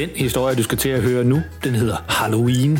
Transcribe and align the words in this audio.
Den 0.00 0.10
historie, 0.14 0.56
du 0.56 0.62
skal 0.62 0.78
til 0.78 0.88
at 0.88 1.02
høre 1.02 1.24
nu, 1.24 1.42
den 1.64 1.74
hedder 1.74 1.96
Halloween. 2.08 2.78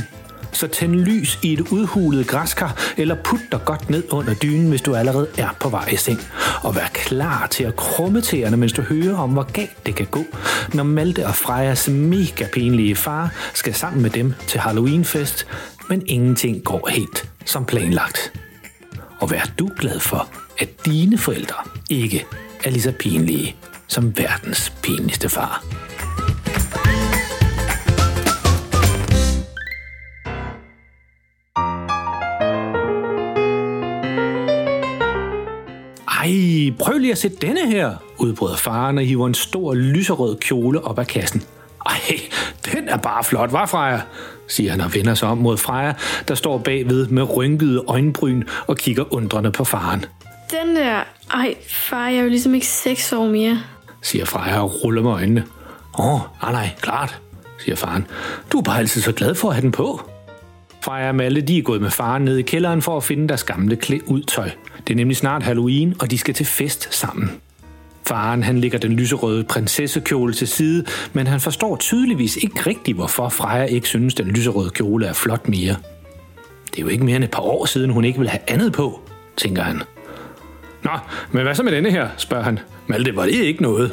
Så 0.53 0.67
tænd 0.67 0.95
lys 0.95 1.39
i 1.43 1.53
et 1.53 1.61
udhulet 1.61 2.27
græskar, 2.27 2.93
eller 2.97 3.15
put 3.25 3.41
dig 3.53 3.61
godt 3.65 3.91
ned 3.91 4.05
under 4.11 4.35
dynen, 4.35 4.69
hvis 4.69 4.83
du 4.83 4.95
allerede 4.95 5.29
er 5.39 5.49
på 5.61 5.69
vej 5.69 5.89
i 5.93 5.97
seng. 5.97 6.21
Og 6.63 6.77
vær 6.77 6.91
klar 6.95 7.47
til 7.47 7.65
at 7.65 7.77
krumme 7.77 8.21
tæerne, 8.21 8.57
mens 8.57 8.73
du 8.73 8.83
hører 8.83 9.17
om, 9.17 9.31
hvor 9.31 9.53
galt 9.53 9.87
det 9.87 9.95
kan 9.95 10.07
gå, 10.07 10.25
når 10.75 10.83
Malte 10.83 11.27
og 11.27 11.35
Frejas 11.35 11.89
mega 11.89 12.47
pinlige 12.53 12.97
far 12.97 13.33
skal 13.55 13.75
sammen 13.75 14.03
med 14.03 14.11
dem 14.11 14.35
til 14.47 14.61
Halloweenfest, 14.61 15.47
men 15.89 16.03
ingenting 16.07 16.65
går 16.65 16.89
helt 16.89 17.31
som 17.45 17.65
planlagt. 17.65 18.33
Og 19.19 19.31
vær 19.31 19.53
du 19.59 19.71
glad 19.79 20.01
for, 20.01 20.29
at 20.59 20.69
dine 20.87 21.19
forældre 21.19 21.57
ikke 21.91 22.27
er 22.65 22.71
lige 22.71 22.83
så 22.83 22.93
pinlige 22.93 23.57
som 23.89 24.19
verdens 24.19 24.73
pinligste 24.83 25.29
far. 25.29 25.65
Prøv 36.79 36.99
lige 36.99 37.13
at 37.13 37.19
se 37.19 37.29
denne 37.29 37.71
her, 37.71 37.95
udbryder 38.19 38.57
faren 38.57 38.99
og 38.99 39.05
hiver 39.05 39.27
en 39.27 39.35
stor 39.35 39.75
lyserød 39.75 40.37
kjole 40.37 40.85
op 40.85 40.99
af 40.99 41.07
kassen. 41.07 41.43
Ej, 41.87 42.21
den 42.73 42.89
er 42.89 42.97
bare 42.97 43.25
flot, 43.25 43.53
var 43.53 43.67
Freja? 43.67 44.01
siger 44.49 44.71
han 44.71 44.81
og 44.81 44.95
vender 44.95 45.15
sig 45.15 45.29
om 45.29 45.39
mod 45.39 45.57
Freja, 45.57 45.93
der 46.29 46.35
står 46.35 46.59
bagved 46.59 47.07
med 47.07 47.37
rynkede 47.37 47.85
øjenbryn 47.89 48.43
og 48.67 48.77
kigger 48.77 49.15
undrende 49.15 49.53
på 49.53 49.65
faren. 49.65 50.05
Den 50.51 50.77
der... 50.77 51.03
Ej, 51.35 51.55
far, 51.69 52.09
jeg 52.09 52.19
er 52.19 52.23
jo 52.23 52.29
ligesom 52.29 52.55
ikke 52.55 52.67
seks 52.67 53.13
år 53.13 53.27
mere. 53.27 53.59
siger 54.03 54.25
Freja 54.25 54.63
og 54.63 54.85
ruller 54.85 55.03
med 55.03 55.11
øjnene. 55.11 55.45
Åh, 55.99 56.15
oh, 56.15 56.21
nej, 56.43 56.53
nej, 56.53 56.71
klart, 56.81 57.21
siger 57.65 57.77
faren. 57.77 58.07
Du 58.53 58.59
er 58.59 58.63
bare 58.63 58.79
altid 58.79 59.03
så 59.03 59.13
glad 59.13 59.35
for 59.35 59.49
at 59.49 59.55
have 59.55 59.63
den 59.63 59.73
på. 59.73 60.11
Freja 60.83 61.09
og 61.09 61.15
Malte, 61.15 61.41
de 61.41 61.59
er 61.59 61.63
gået 61.63 61.83
med 61.83 61.91
faren 61.91 62.25
ned 62.25 62.37
i 62.37 62.43
kælderen 62.43 62.83
for 62.83 62.97
at 62.97 63.05
finde 63.05 63.29
deres 63.29 63.45
gamle 63.45 63.77
klæ 63.77 63.99
ud 64.07 64.23
tøj. 64.23 64.51
Det 64.91 64.95
er 64.95 64.99
nemlig 64.99 65.17
snart 65.17 65.43
Halloween, 65.43 65.95
og 66.01 66.11
de 66.11 66.19
skal 66.19 66.35
til 66.35 66.47
fest 66.47 66.95
sammen. 66.95 67.31
Faren 68.07 68.43
han 68.43 68.59
lægger 68.59 68.79
den 68.79 68.93
lyserøde 68.93 69.45
prinsessekjole 69.45 70.33
til 70.33 70.49
side, 70.49 70.85
men 71.13 71.27
han 71.27 71.41
forstår 71.41 71.77
tydeligvis 71.77 72.37
ikke 72.37 72.61
rigtigt, 72.67 72.97
hvorfor 72.97 73.29
Freja 73.29 73.65
ikke 73.65 73.89
synes, 73.89 74.15
den 74.15 74.27
lyserøde 74.27 74.71
kjole 74.71 75.07
er 75.07 75.13
flot 75.13 75.49
mere. 75.49 75.77
Det 76.71 76.79
er 76.79 76.83
jo 76.83 76.89
ikke 76.89 77.05
mere 77.05 77.17
end 77.17 77.25
et 77.25 77.31
par 77.31 77.43
år 77.43 77.65
siden, 77.67 77.91
hun 77.91 78.05
ikke 78.05 78.19
vil 78.19 78.29
have 78.29 78.41
andet 78.49 78.73
på, 78.73 79.01
tænker 79.37 79.63
han. 79.63 79.83
Nå, 80.83 80.91
men 81.33 81.43
hvad 81.43 81.55
så 81.55 81.63
med 81.63 81.73
denne 81.73 81.91
her, 81.91 82.09
spørger 82.17 82.45
han. 82.45 82.59
Malte, 82.87 83.17
var 83.17 83.25
det 83.25 83.35
ikke 83.35 83.63
noget? 83.63 83.93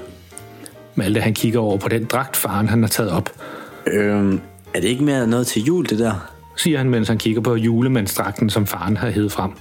Malte 0.96 1.22
han 1.22 1.34
kigger 1.34 1.60
over 1.60 1.78
på 1.78 1.88
den 1.90 2.06
dragt, 2.06 2.36
faren 2.36 2.68
han 2.70 2.84
har 2.84 2.90
taget 2.90 3.12
op, 3.12 3.30
Øhm, 3.94 4.42
er 4.74 4.80
det 4.80 4.88
ikke 4.88 5.04
mere 5.04 5.28
noget 5.28 5.48
til 5.48 5.64
jul, 5.64 5.86
det 5.86 6.00
der? 6.00 6.32
siger 6.56 6.78
han, 6.78 6.90
mens 6.90 7.08
han 7.08 7.18
kigger 7.18 7.42
på 7.42 7.56
julemandsdragten, 7.56 8.50
som 8.50 8.68
faren 8.68 8.98
har 8.98 9.10
hævet 9.10 9.32
frem. 9.32 9.52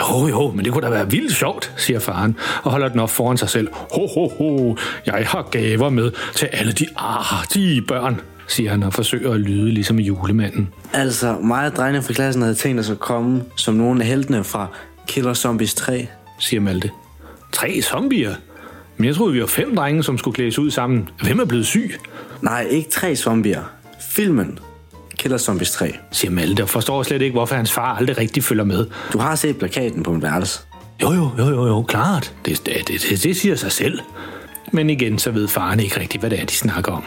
Jo, 0.00 0.28
jo, 0.28 0.50
men 0.50 0.64
det 0.64 0.72
kunne 0.72 0.84
da 0.84 0.90
være 0.90 1.10
vildt 1.10 1.36
sjovt, 1.36 1.72
siger 1.76 1.98
faren, 1.98 2.36
og 2.62 2.70
holder 2.70 2.88
den 2.88 3.00
op 3.00 3.10
foran 3.10 3.36
sig 3.36 3.48
selv. 3.48 3.68
Ho, 3.72 4.06
ho, 4.06 4.28
ho, 4.28 4.76
jeg 5.06 5.26
har 5.26 5.48
gaver 5.50 5.90
med 5.90 6.10
til 6.34 6.46
alle 6.52 6.72
de 6.72 6.86
artige 6.96 7.82
børn, 7.82 8.20
siger 8.48 8.70
han 8.70 8.82
og 8.82 8.92
forsøger 8.92 9.32
at 9.32 9.40
lyde 9.40 9.70
ligesom 9.70 9.98
julemanden. 9.98 10.68
Altså, 10.92 11.36
mig 11.42 11.66
og 11.66 11.76
drengene 11.76 12.02
fra 12.02 12.12
klassen 12.12 12.42
havde 12.42 12.54
tænkt 12.54 12.80
os 12.80 12.90
at 12.90 12.98
komme 12.98 13.42
som 13.56 13.74
nogle 13.74 14.00
af 14.00 14.06
heltene 14.06 14.44
fra 14.44 14.66
Killer 15.06 15.34
Zombies 15.34 15.74
3. 15.74 16.06
siger 16.38 16.60
Malte. 16.60 16.90
Tre 17.52 17.80
zombier? 17.82 18.34
Men 18.96 19.06
jeg 19.06 19.14
troede, 19.14 19.32
vi 19.32 19.40
var 19.40 19.46
fem 19.46 19.76
drenge, 19.76 20.02
som 20.02 20.18
skulle 20.18 20.34
klædes 20.34 20.58
ud 20.58 20.70
sammen. 20.70 21.08
Hvem 21.22 21.38
er 21.40 21.44
blevet 21.44 21.66
syg? 21.66 22.00
Nej, 22.42 22.66
ikke 22.70 22.90
tre 22.90 23.16
zombier. 23.16 23.62
Filmen. 24.00 24.58
Killer 25.24 25.38
Zombies 25.38 25.70
3. 25.70 25.96
siger 26.12 26.30
Malte 26.30 26.62
og 26.62 26.68
forstår 26.68 27.02
slet 27.02 27.22
ikke, 27.22 27.32
hvorfor 27.32 27.54
hans 27.54 27.72
far 27.72 27.96
aldrig 27.96 28.18
rigtig 28.18 28.44
følger 28.44 28.64
med. 28.64 28.86
Du 29.12 29.18
har 29.18 29.34
set 29.34 29.58
plakaten 29.58 30.02
på 30.02 30.12
min 30.12 30.22
værelse. 30.22 30.60
Jo, 31.02 31.12
jo, 31.12 31.30
jo, 31.38 31.48
jo, 31.48 31.66
jo, 31.66 31.82
klart. 31.82 32.34
Det, 32.46 32.66
det, 32.66 32.88
det, 32.88 33.22
det, 33.22 33.36
siger 33.36 33.56
sig 33.56 33.72
selv. 33.72 34.00
Men 34.72 34.90
igen, 34.90 35.18
så 35.18 35.30
ved 35.30 35.48
faren 35.48 35.80
ikke 35.80 36.00
rigtigt, 36.00 36.22
hvad 36.22 36.30
det 36.30 36.40
er, 36.40 36.44
de 36.44 36.52
snakker 36.52 36.92
om. 36.92 37.04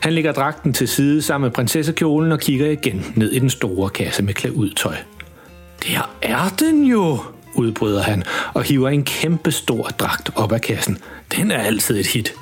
Han 0.00 0.12
lægger 0.12 0.32
dragten 0.32 0.72
til 0.72 0.88
side 0.88 1.22
sammen 1.22 1.46
med 1.46 1.54
prinsessekjolen 1.54 2.32
og 2.32 2.40
kigger 2.40 2.70
igen 2.70 3.12
ned 3.14 3.32
i 3.32 3.38
den 3.38 3.50
store 3.50 3.90
kasse 3.90 4.22
med 4.22 4.34
klæd 4.34 4.50
ud 4.50 4.70
tøj. 4.70 4.96
Der 5.88 6.10
er 6.22 6.54
den 6.58 6.84
jo, 6.84 7.18
udbryder 7.54 8.02
han 8.02 8.22
og 8.54 8.62
hiver 8.62 8.88
en 8.88 9.04
kæmpe 9.04 9.52
stor 9.52 9.82
dragt 9.82 10.30
op 10.36 10.52
af 10.52 10.60
kassen. 10.60 10.98
Den 11.36 11.50
er 11.50 11.58
altid 11.58 12.00
et 12.00 12.06
hit. 12.06 12.34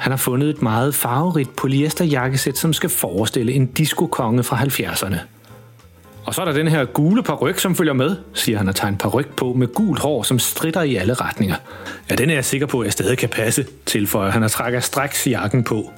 Han 0.00 0.12
har 0.12 0.16
fundet 0.16 0.50
et 0.50 0.62
meget 0.62 0.94
farverigt 0.94 1.56
polyesterjakkesæt, 1.56 2.58
som 2.58 2.72
skal 2.72 2.90
forestille 2.90 3.52
en 3.52 3.66
diskokonge 3.66 4.42
fra 4.42 4.56
70'erne. 4.56 5.16
Og 6.24 6.34
så 6.34 6.40
er 6.40 6.44
der 6.44 6.52
den 6.52 6.68
her 6.68 6.84
gule 6.84 7.22
paryk, 7.22 7.58
som 7.58 7.74
følger 7.74 7.92
med, 7.92 8.16
siger 8.34 8.58
han 8.58 8.68
og 8.68 8.76
tager 8.76 8.88
en 8.88 8.96
paryk 8.96 9.36
på 9.36 9.52
med 9.52 9.66
gult 9.66 9.98
hår, 9.98 10.22
som 10.22 10.38
stritter 10.38 10.82
i 10.82 10.96
alle 10.96 11.14
retninger. 11.14 11.54
Ja, 12.10 12.14
den 12.14 12.30
er 12.30 12.34
jeg 12.34 12.44
sikker 12.44 12.66
på, 12.66 12.80
at 12.80 12.84
jeg 12.84 12.92
stadig 12.92 13.18
kan 13.18 13.28
passe, 13.28 13.66
tilføjer 13.86 14.30
han 14.30 14.42
og 14.42 14.50
trækker 14.50 14.80
straks 14.80 15.26
jakken 15.26 15.64
på. 15.64 15.90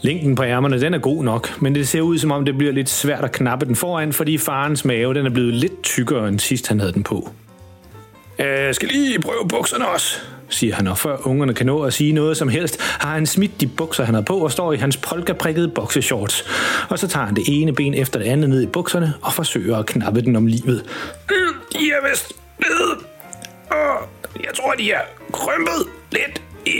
Længden 0.00 0.34
på 0.34 0.42
ærmerne, 0.42 0.80
den 0.80 0.94
er 0.94 0.98
god 0.98 1.24
nok, 1.24 1.62
men 1.62 1.74
det 1.74 1.88
ser 1.88 2.00
ud 2.00 2.18
som 2.18 2.32
om, 2.32 2.44
det 2.44 2.58
bliver 2.58 2.72
lidt 2.72 2.88
svært 2.88 3.24
at 3.24 3.32
knappe 3.32 3.66
den 3.66 3.76
foran, 3.76 4.12
fordi 4.12 4.38
farens 4.38 4.84
mave, 4.84 5.14
den 5.14 5.26
er 5.26 5.30
blevet 5.30 5.54
lidt 5.54 5.82
tykkere 5.82 6.28
end 6.28 6.38
sidst, 6.38 6.68
han 6.68 6.80
havde 6.80 6.92
den 6.92 7.02
på. 7.02 7.30
Jeg 8.38 8.74
skal 8.74 8.88
lige 8.88 9.20
prøve 9.20 9.48
bukserne 9.48 9.88
også, 9.88 10.20
siger 10.50 10.74
han, 10.74 10.86
og 10.86 10.98
før 10.98 11.26
ungerne 11.26 11.54
kan 11.54 11.66
nå 11.66 11.82
at 11.82 11.92
sige 11.92 12.12
noget 12.12 12.36
som 12.36 12.48
helst, 12.48 12.80
har 12.80 13.12
han 13.14 13.26
smidt 13.26 13.60
de 13.60 13.66
bukser, 13.66 14.04
han 14.04 14.14
har 14.14 14.20
på, 14.22 14.38
og 14.38 14.52
står 14.52 14.72
i 14.72 14.76
hans 14.76 14.96
polkaprikkede 14.96 15.68
bokseshorts. 15.68 16.44
Og 16.90 16.98
så 16.98 17.08
tager 17.08 17.26
han 17.26 17.36
det 17.36 17.44
ene 17.48 17.72
ben 17.72 17.94
efter 17.94 18.18
det 18.18 18.26
andet 18.26 18.50
ned 18.50 18.62
i 18.62 18.66
bukserne, 18.66 19.14
og 19.22 19.32
forsøger 19.34 19.76
at 19.76 19.86
knappe 19.86 20.20
den 20.22 20.36
om 20.36 20.46
livet. 20.46 20.84
"Øh, 21.32 21.36
De 21.72 21.90
er 21.90 22.08
vist 22.10 22.32
nede. 22.58 22.98
Jeg 24.44 24.54
tror, 24.54 24.72
de 24.72 24.90
er 24.92 25.00
krympet 25.32 25.86
lidt 26.12 26.42
i 26.66 26.70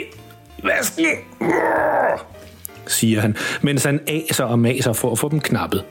vasken. 0.65 1.07
Åh," 1.41 1.49
siger 2.87 3.21
han, 3.21 3.37
mens 3.63 3.85
han 3.85 4.01
aser 4.09 4.45
og 4.45 4.59
maser 4.59 4.93
for 4.93 5.13
at 5.13 5.19
få 5.19 5.29
dem 5.29 5.41
knappet. 5.41 5.85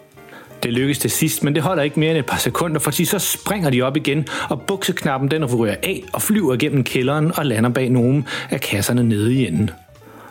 Det 0.63 0.73
lykkes 0.73 0.99
til 0.99 1.11
sidst, 1.11 1.43
men 1.43 1.55
det 1.55 1.63
holder 1.63 1.83
ikke 1.83 1.99
mere 1.99 2.09
end 2.09 2.17
et 2.17 2.25
par 2.25 2.37
sekunder, 2.37 2.79
fordi 2.79 3.05
så 3.05 3.19
springer 3.19 3.69
de 3.69 3.81
op 3.81 3.97
igen, 3.97 4.27
og 4.49 4.61
bukseknappen 4.61 5.31
den 5.31 5.45
ryger 5.45 5.75
af 5.83 6.03
og 6.13 6.21
flyver 6.21 6.55
gennem 6.55 6.83
kælderen 6.83 7.31
og 7.37 7.45
lander 7.45 7.69
bag 7.69 7.89
nogle 7.89 8.23
af 8.49 8.61
kasserne 8.61 9.03
nede 9.03 9.33
i 9.33 9.47
enden. 9.47 9.69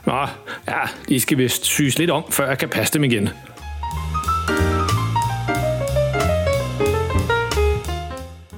Nå, 0.06 0.26
ja, 0.68 0.80
de 1.08 1.20
skal 1.20 1.38
vist 1.38 1.64
syes 1.64 1.98
lidt 1.98 2.10
om, 2.10 2.24
før 2.30 2.48
jeg 2.48 2.58
kan 2.58 2.68
passe 2.68 2.94
dem 2.94 3.04
igen. 3.04 3.28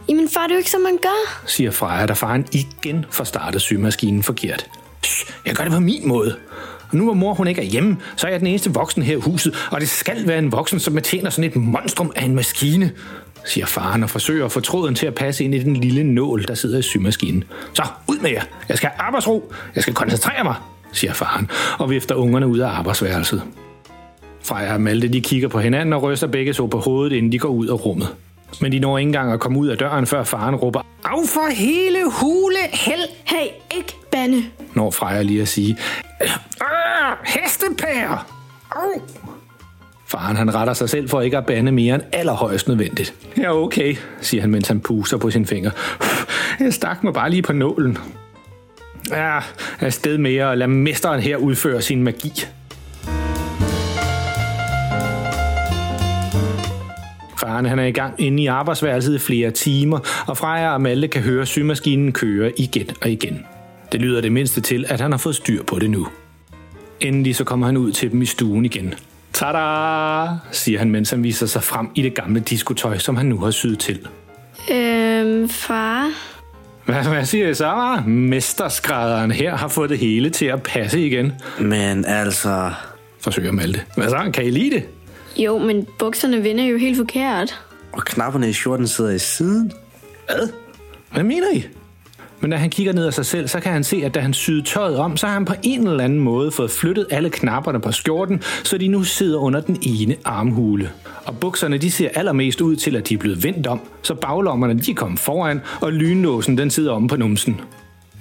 Jamen 0.09 0.29
far, 0.29 0.43
det 0.43 0.51
er 0.51 0.55
jo 0.55 0.59
ikke, 0.59 0.71
som 0.71 0.81
man 0.81 0.99
gør. 1.03 1.47
siger 1.47 1.71
Freja, 1.71 2.07
da 2.07 2.13
faren 2.13 2.47
igen 2.53 3.07
får 3.11 3.25
startet 3.25 3.61
symaskinen 3.61 4.23
forkert. 4.23 4.67
Shh, 5.05 5.33
jeg 5.47 5.55
gør 5.55 5.65
det 5.65 5.73
på 5.73 5.81
min 5.81 6.09
måde. 6.09 6.37
Og 6.91 6.97
nu 6.97 7.05
hvor 7.05 7.15
mor 7.15 7.35
hun 7.35 7.47
ikke 7.47 7.61
er 7.61 7.67
hjemme, 7.67 7.97
så 8.17 8.27
er 8.27 8.31
jeg 8.31 8.41
den 8.41 8.47
eneste 8.47 8.75
voksen 8.75 9.03
her 9.03 9.17
i 9.17 9.21
huset, 9.21 9.69
og 9.71 9.81
det 9.81 9.89
skal 9.89 10.27
være 10.27 10.39
en 10.39 10.53
voksen, 10.53 10.81
som 10.81 10.95
betjener 10.95 11.31
sådan 11.31 11.51
et 11.51 11.57
monstrum 11.57 12.13
af 12.17 12.25
en 12.25 12.35
maskine, 12.35 12.91
siger 13.45 13.67
faren 13.67 14.03
og 14.03 14.11
forsøger 14.11 14.45
at 14.45 14.53
få 14.53 14.61
tråden 14.61 14.95
til 14.95 15.07
at 15.07 15.15
passe 15.15 15.45
ind 15.45 15.55
i 15.55 15.59
den 15.59 15.77
lille 15.77 16.05
nål, 16.05 16.45
der 16.49 16.55
sidder 16.55 16.79
i 16.79 16.83
symaskinen. 16.83 17.45
Så 17.75 17.83
ud 18.09 18.19
med 18.19 18.31
jer. 18.31 18.43
Jeg 18.69 18.77
skal 18.77 18.91
have 18.91 19.07
arbejdsro. 19.07 19.53
Jeg 19.75 19.83
skal 19.83 19.95
koncentrere 19.95 20.45
mig, 20.45 20.55
siger 20.93 21.13
faren, 21.13 21.51
og 21.79 21.91
vifter 21.91 22.15
ungerne 22.15 22.47
ud 22.47 22.59
af 22.59 22.69
arbejdsværelset. 22.69 23.43
Freja 24.45 24.75
og 24.75 24.81
Malte 24.81 25.09
de 25.09 25.21
kigger 25.21 25.49
på 25.49 25.59
hinanden 25.59 25.93
og 25.93 26.03
ryster 26.03 26.27
begge 26.27 26.55
så 26.55 26.67
på 26.67 26.79
hovedet, 26.79 27.17
inden 27.17 27.33
de 27.33 27.39
går 27.39 27.49
ud 27.49 27.67
af 27.67 27.85
rummet. 27.85 28.15
Men 28.61 28.73
de 28.73 28.79
når 28.79 28.99
ikke 28.99 29.09
engang 29.09 29.33
at 29.33 29.41
komme 29.41 29.59
ud 29.59 29.69
af 29.69 29.79
døren, 29.79 30.07
før 30.07 30.25
faren 30.25 30.55
råber, 30.55 30.81
Af 31.05 31.29
for 31.29 31.55
hele 31.55 31.99
hule 32.11 32.59
hel, 32.73 33.01
Hey, 33.25 33.47
ikke 33.77 33.97
bande. 34.13 34.45
Når 34.75 34.91
Freja 34.91 35.23
lige 35.23 35.43
at 35.43 35.49
sige, 35.49 35.77
"Ah, 36.61 37.17
Hestepære! 37.25 38.19
Au! 38.71 39.03
Faren 40.07 40.37
han 40.37 40.55
retter 40.55 40.75
sig 40.75 40.91
selv 40.91 41.09
for 41.09 41.21
ikke 41.21 41.37
at 41.39 41.47
bande 41.47 41.73
mere 41.73 41.95
end 41.95 42.03
allerhøjst 42.13 42.69
nødvendigt. 42.69 43.15
Ja, 43.39 43.55
okay, 43.57 43.97
siger 44.21 44.41
han, 44.41 44.51
mens 44.51 44.69
han 44.69 44.81
puster 44.81 45.17
på 45.19 45.31
sin 45.31 45.47
finger. 45.47 45.71
Jeg 46.61 46.75
stak 46.75 47.05
mig 47.05 47.15
bare 47.15 47.31
lige 47.31 47.43
på 47.43 47.53
nålen. 47.53 47.99
Ja, 49.11 49.39
afsted 49.81 50.19
med 50.19 50.31
jer 50.31 50.47
og 50.47 50.59
lad 50.59 50.67
mesteren 50.67 51.21
her 51.21 51.37
udføre 51.37 51.83
sin 51.83 52.03
magi. 52.03 52.33
Faren 57.41 57.67
han 57.67 57.79
er 57.79 57.85
i 57.85 57.93
gang 57.93 58.15
inde 58.19 58.43
i 58.43 58.47
arbejdsværelset 58.47 59.15
i 59.15 59.19
flere 59.19 59.51
timer, 59.51 59.99
og 60.27 60.37
Freja 60.37 60.73
og 60.73 60.81
Malte 60.81 61.09
kan 61.09 61.23
høre 61.23 61.47
symaskinen 61.47 62.13
køre 62.13 62.53
igen 62.61 62.87
og 63.03 63.11
igen. 63.11 63.47
Det 63.93 64.01
lyder 64.01 64.21
det 64.21 64.33
mindste 64.33 64.61
til, 64.61 64.85
at 64.89 65.01
han 65.01 65.11
har 65.11 65.19
fået 65.19 65.37
styr 65.37 65.63
på 65.63 65.79
det 65.79 65.91
nu. 65.91 66.07
Endelig 67.01 67.37
så 67.37 67.45
kommer 67.45 67.67
han 67.67 67.77
ud 67.77 67.93
til 67.93 68.11
dem 68.11 68.23
i 68.23 68.27
stuen 68.27 68.65
igen. 68.65 68.95
Tada! 69.33 70.27
siger 70.53 70.79
han, 70.79 70.91
mens 70.91 71.11
han 71.11 71.23
viser 71.23 71.47
sig 71.47 71.63
frem 71.63 71.89
i 71.95 72.03
det 72.03 72.15
gamle 72.15 72.41
diskotøj, 72.41 72.99
som 72.99 73.17
han 73.17 73.27
nu 73.27 73.39
har 73.39 73.51
syet 73.51 73.79
til. 73.79 73.99
Øhm, 74.73 75.49
far. 75.49 76.11
Hvad, 76.85 77.05
hvad 77.05 77.25
siger 77.25 77.47
jeg 77.47 77.57
så? 77.57 77.71
hva'? 77.71 78.09
Mesterskrædderen 78.09 79.31
her 79.31 79.57
har 79.57 79.69
fået 79.69 79.91
det 79.91 79.99
hele 79.99 80.31
til 80.31 80.47
at 80.47 80.63
passe 80.63 81.07
igen, 81.07 81.33
Men 81.59 82.05
altså... 82.05 82.73
forsøger 83.21 83.53
Malte. 83.53 83.81
Hvad 83.97 84.09
så? 84.09 84.31
Kan 84.35 84.45
I 84.47 84.51
lide 84.51 84.71
det? 84.71 84.83
Jo, 85.37 85.59
men 85.59 85.87
bukserne 85.99 86.45
vender 86.45 86.65
jo 86.65 86.79
helt 86.79 86.97
forkert. 86.97 87.61
Og 87.93 88.05
knapperne 88.05 88.49
i 88.49 88.53
skjorten 88.53 88.89
sidder 88.89 89.11
i 89.11 89.19
siden. 89.19 89.73
Hvad? 90.27 90.49
Hvad 91.13 91.23
mener 91.23 91.47
I? 91.55 91.65
Men 92.41 92.51
da 92.51 92.57
han 92.57 92.71
kigger 92.71 92.93
ned 92.93 93.07
af 93.07 93.15
sig 93.15 93.27
selv, 93.27 93.49
så 93.49 93.61
kan 93.61 93.73
han 93.73 93.85
se, 93.85 94.03
at 94.05 94.15
da 94.15 94.21
han 94.21 94.35
syede 94.35 94.63
tøjet 94.63 94.99
om, 94.99 95.17
så 95.17 95.27
har 95.27 95.35
han 95.35 95.45
på 95.45 95.55
en 95.63 95.89
eller 95.89 96.05
anden 96.05 96.19
måde 96.19 96.51
fået 96.51 96.71
flyttet 96.71 97.07
alle 97.11 97.31
knapperne 97.31 97.81
på 97.81 97.93
skjorten, 97.93 98.43
så 98.65 98.79
de 98.79 98.89
nu 98.89 99.05
sidder 99.05 99.39
under 99.39 99.61
den 99.61 99.79
ene 99.83 100.17
armhule. 100.25 100.91
Og 101.25 101.37
bukserne 101.41 101.79
de 101.79 101.91
ser 101.91 102.09
allermest 102.15 102.61
ud 102.61 102.77
til, 102.77 102.97
at 102.97 103.09
de 103.09 103.15
er 103.15 103.19
blevet 103.19 103.45
vendt 103.45 103.67
om, 103.67 103.81
så 104.03 104.15
baglommerne 104.15 104.81
de 104.81 104.91
er 104.91 104.95
kommet 104.95 105.21
foran, 105.21 105.61
og 105.81 105.93
lynnåsen 105.93 106.59
den 106.59 106.71
sidder 106.71 106.93
omme 106.93 107.09
på 107.09 107.17
numsen. 107.17 107.61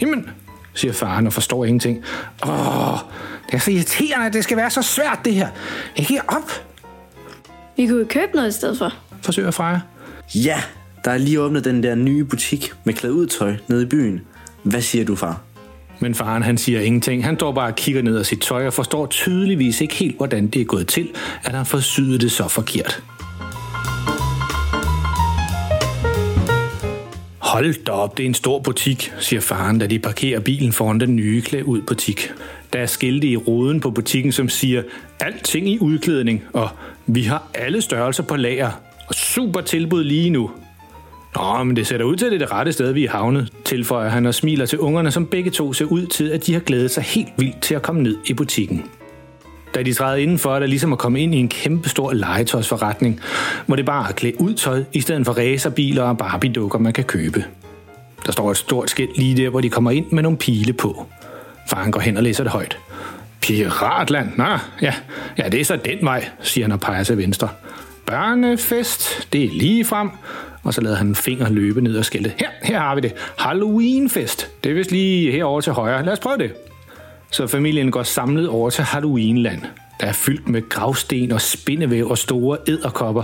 Jamen, 0.02 0.30
siger 0.74 0.94
faren 0.94 1.28
og 1.28 1.34
forstår 1.34 1.66
ingenting. 1.66 2.04
Åh, 2.48 2.98
det 3.48 3.54
er 3.54 3.60
så 3.60 3.72
irriterende, 3.72 4.26
at 4.26 4.34
det 4.34 4.44
skal 4.44 4.58
være 4.58 4.70
så 4.70 4.82
svært 4.82 5.20
det 5.26 5.34
her. 5.34 5.48
Jeg 5.98 6.06
giver 6.06 6.22
op, 6.28 6.52
Vi 7.78 7.88
kunne 7.88 8.00
jo 8.00 8.06
købe 8.10 8.32
noget 8.36 8.50
i 8.50 8.52
stedet 8.52 8.78
for. 8.78 8.94
forsøger 9.22 9.52
Freja. 9.52 9.80
Ja, 10.36 10.62
der 11.06 11.12
er 11.12 11.18
lige 11.18 11.42
åbnet 11.42 11.66
den 11.66 11.84
der 11.84 11.96
nye 11.96 12.24
butik 12.24 12.72
med 12.84 12.94
klædudtøj 12.94 13.56
nede 13.68 13.84
i 13.84 13.86
byen. 13.86 14.22
Hvad 14.64 14.82
siger 14.82 15.06
du, 15.06 15.16
far? 15.16 15.42
Men 16.00 16.16
faren 16.16 16.44
han 16.44 16.58
siger 16.58 16.82
ingenting. 16.82 17.26
Han 17.26 17.36
står 17.36 17.52
bare 17.52 17.68
og 17.68 17.76
kigger 17.76 18.02
ned 18.02 18.18
af 18.18 18.26
sit 18.26 18.40
tøj 18.40 18.68
og 18.68 18.74
forstår 18.74 19.06
tydeligvis 19.06 19.82
ikke 19.82 19.96
helt, 19.96 20.18
hvordan 20.18 20.48
det 20.48 20.62
er 20.62 20.66
gået 20.66 20.88
til, 20.88 21.10
at 21.44 21.56
han 21.56 21.66
får 21.66 21.80
syet 21.80 22.22
det 22.22 22.32
så 22.32 22.48
forkert. 22.48 23.04
Hold 27.38 27.84
da 27.84 27.92
op, 27.92 28.18
det 28.18 28.24
er 28.24 28.28
en 28.28 28.34
stor 28.34 28.60
butik, 28.60 29.14
siger 29.20 29.40
faren, 29.42 29.80
da 29.80 29.88
de 29.88 30.00
parkerer 30.00 30.40
bilen 30.40 30.74
foran 30.74 31.00
den 31.00 31.16
nye 31.16 31.42
klæd 31.42 31.64
ud 31.64 31.82
butik. 31.82 32.32
Der 32.74 32.80
er 32.80 32.86
skilte 32.86 33.28
i 33.28 33.38
ruden 33.38 33.80
på 33.80 33.92
butikken, 33.92 34.32
som 34.32 34.50
siger, 34.50 34.84
alting 35.20 35.70
i 35.70 35.80
udklædning, 35.80 36.44
og 36.54 36.70
vi 37.08 37.24
har 37.24 37.48
alle 37.54 37.82
størrelser 37.82 38.24
på 38.24 38.36
lager, 38.36 38.72
og 39.08 39.16
super 39.16 39.62
tilbud 39.62 40.04
lige 40.04 40.30
nu. 40.30 40.52
Nå, 41.36 41.64
men 41.64 41.76
det 41.76 41.88
ser 41.88 41.98
da 41.98 42.04
ud 42.04 42.16
til, 42.16 42.26
at 42.26 42.32
det 42.32 42.42
er 42.42 42.46
det 42.46 42.54
rette 42.54 42.72
sted, 42.72 42.92
vi 42.92 43.06
er 43.06 43.10
havnet, 43.12 43.54
tilføjer 43.66 44.10
han 44.10 44.26
og 44.26 44.34
smiler 44.34 44.66
til 44.66 44.80
ungerne, 44.80 45.12
som 45.12 45.26
begge 45.26 45.52
to 45.52 45.74
ser 45.74 45.86
ud 45.86 46.06
til, 46.06 46.30
at 46.30 46.46
de 46.46 46.54
har 46.54 46.60
glædet 46.60 46.92
sig 46.92 47.04
helt 47.04 47.30
vildt 47.38 47.62
til 47.62 47.76
at 47.76 47.82
komme 47.82 48.04
ned 48.04 48.18
i 48.26 48.34
butikken. 48.34 48.86
Da 49.76 49.84
de 49.84 49.94
træder 49.94 50.16
indenfor, 50.16 50.56
er 50.56 50.60
der 50.60 50.68
ligesom 50.68 50.94
at 50.94 51.00
komme 51.00 51.20
ind 51.22 51.36
i 51.36 51.38
en 51.38 51.50
kæmpe 51.50 51.90
stor 51.90 52.14
legetøjsforretning, 52.14 53.22
hvor 53.66 53.76
det 53.76 53.86
bare 53.86 54.10
er 54.10 54.14
klæde 54.14 54.42
ud 54.42 54.54
tøj, 54.54 54.84
i 54.94 55.02
stedet 55.02 55.26
for 55.26 55.34
racerbiler 55.34 56.04
og 56.04 56.18
Barbie-dukker, 56.18 56.80
man 56.80 56.94
kan 56.94 57.04
købe. 57.04 57.46
Der 58.26 58.32
står 58.32 58.52
et 58.52 58.58
stort 58.58 58.90
skilt 58.90 59.18
lige 59.18 59.38
der, 59.38 59.50
hvor 59.50 59.62
de 59.62 59.70
kommer 59.70 59.92
ind 59.92 60.06
med 60.12 60.24
nogle 60.24 60.38
pile 60.38 60.74
på. 60.74 61.06
Faren 61.70 61.92
går 61.92 62.00
hen 62.00 62.18
og 62.18 62.24
læser 62.24 62.44
det 62.44 62.52
højt. 62.52 62.78
Piratland? 63.42 64.30
Nå, 64.38 64.58
ja, 64.82 64.94
ja, 65.38 65.50
det 65.50 65.62
er 65.62 65.66
så 65.66 65.76
den 65.76 65.98
vej, 66.02 66.30
siger 66.42 66.66
han 66.66 66.72
og 66.72 66.80
peger 66.80 67.04
til 67.04 67.18
venstre. 67.18 67.50
Børnefest, 68.06 69.28
det 69.34 69.44
er 69.44 69.50
lige 69.50 69.86
frem. 69.86 70.10
Og 70.64 70.74
så 70.74 70.82
lader 70.82 70.96
han 70.96 71.08
en 71.08 71.16
finger 71.16 71.50
løbe 71.50 71.82
ned 71.82 71.98
og 71.98 72.06
skiltet. 72.06 72.34
Her, 72.38 72.48
her 72.64 72.80
har 72.80 72.96
vi 72.96 73.02
det. 73.02 73.14
Halloweenfest. 73.38 74.50
Det 74.64 74.70
er 74.70 74.74
vist 74.74 74.92
lige 74.92 75.32
herovre 75.32 75.62
til 75.62 75.74
højre. 75.74 76.06
Lad 76.06 76.14
os 76.14 76.20
prøve 76.20 76.38
det. 76.38 76.52
Så 77.32 77.48
familien 77.48 77.92
går 77.92 78.04
samlet 78.04 78.50
over 78.50 78.70
til 78.70 78.84
Halloweenland. 78.84 79.62
Der 80.00 80.08
er 80.08 80.12
fyldt 80.14 80.50
med 80.50 80.70
gravsten 80.70 81.32
og 81.32 81.42
spindevæv 81.42 82.10
og 82.10 82.18
store 82.18 82.58
æderkopper. 82.68 83.24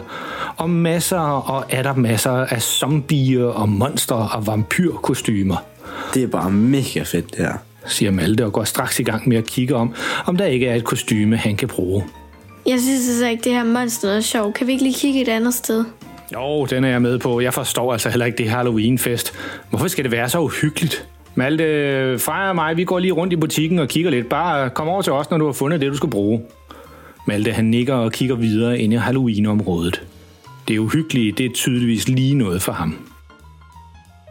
Og 0.58 0.70
masser 0.70 1.20
og 1.20 1.66
er 1.70 1.84
der 1.84 1.94
masser 1.94 2.32
af 2.32 2.62
zombier 2.62 3.46
og 3.46 3.70
monstre 3.70 4.30
og 4.34 4.48
vampyrkostymer 4.48 5.56
Det 6.14 6.24
er 6.24 6.28
bare 6.28 6.52
mega 6.52 7.04
fedt, 7.04 7.32
det 7.32 7.38
her. 7.46 7.54
siger 7.88 8.12
Malte 8.12 8.46
og 8.46 8.54
går 8.54 8.64
straks 8.64 9.00
i 9.00 9.04
gang 9.04 9.30
med 9.30 9.38
at 9.38 9.46
kigge 9.46 9.76
om, 9.76 9.94
om 10.26 10.38
der 10.38 10.46
ikke 10.46 10.68
er 10.68 10.76
et 10.76 10.84
kostyme, 10.84 11.38
han 11.38 11.56
kan 11.56 11.68
bruge. 11.68 12.04
Jeg 12.66 12.80
synes 12.80 13.10
altså 13.10 13.28
ikke, 13.28 13.44
det 13.44 13.52
her 13.52 13.64
monster 13.64 14.10
er 14.10 14.22
sjovt. 14.22 14.56
Kan 14.56 14.68
vi 14.68 14.72
ikke 14.72 14.84
lige 14.84 14.96
kigge 14.96 15.22
et 15.22 15.28
andet 15.28 15.54
sted? 15.54 15.86
Jo, 16.34 16.66
den 16.66 16.84
er 16.84 16.90
jeg 16.90 17.02
med 17.02 17.20
på. 17.20 17.40
Jeg 17.40 17.54
forstår 17.54 17.94
altså 17.94 18.10
heller 18.10 18.26
ikke 18.26 18.38
det 18.38 18.50
Halloween-fest. 18.50 19.34
Hvorfor 19.70 19.88
skal 19.88 20.04
det 20.04 20.12
være 20.12 20.30
så 20.30 20.40
uhyggeligt? 20.40 21.08
Malte, 21.36 21.64
Freja 22.20 22.50
og 22.50 22.56
mig, 22.56 22.78
vi 22.78 22.84
går 22.84 23.00
lige 23.00 23.12
rundt 23.12 23.34
i 23.34 23.36
butikken 23.36 23.80
og 23.80 23.88
kigger 23.88 24.12
lidt. 24.12 24.30
Bare 24.30 24.70
kom 24.70 24.88
over 24.88 25.02
til 25.02 25.14
os, 25.14 25.30
når 25.30 25.38
du 25.38 25.46
har 25.46 25.54
fundet 25.54 25.82
det, 25.82 25.92
du 25.92 25.98
skal 25.98 26.10
bruge. 26.10 26.42
Malte, 27.28 27.52
han 27.52 27.66
nikker 27.66 27.94
og 27.94 28.12
kigger 28.12 28.36
videre 28.36 28.80
ind 28.80 28.94
i 28.94 28.96
Halloween-området. 28.96 30.02
Det 30.68 30.78
uhyggelige, 30.78 31.32
det 31.32 31.46
er 31.46 31.50
tydeligvis 31.54 32.08
lige 32.08 32.36
noget 32.36 32.62
for 32.62 32.72
ham. 32.72 32.98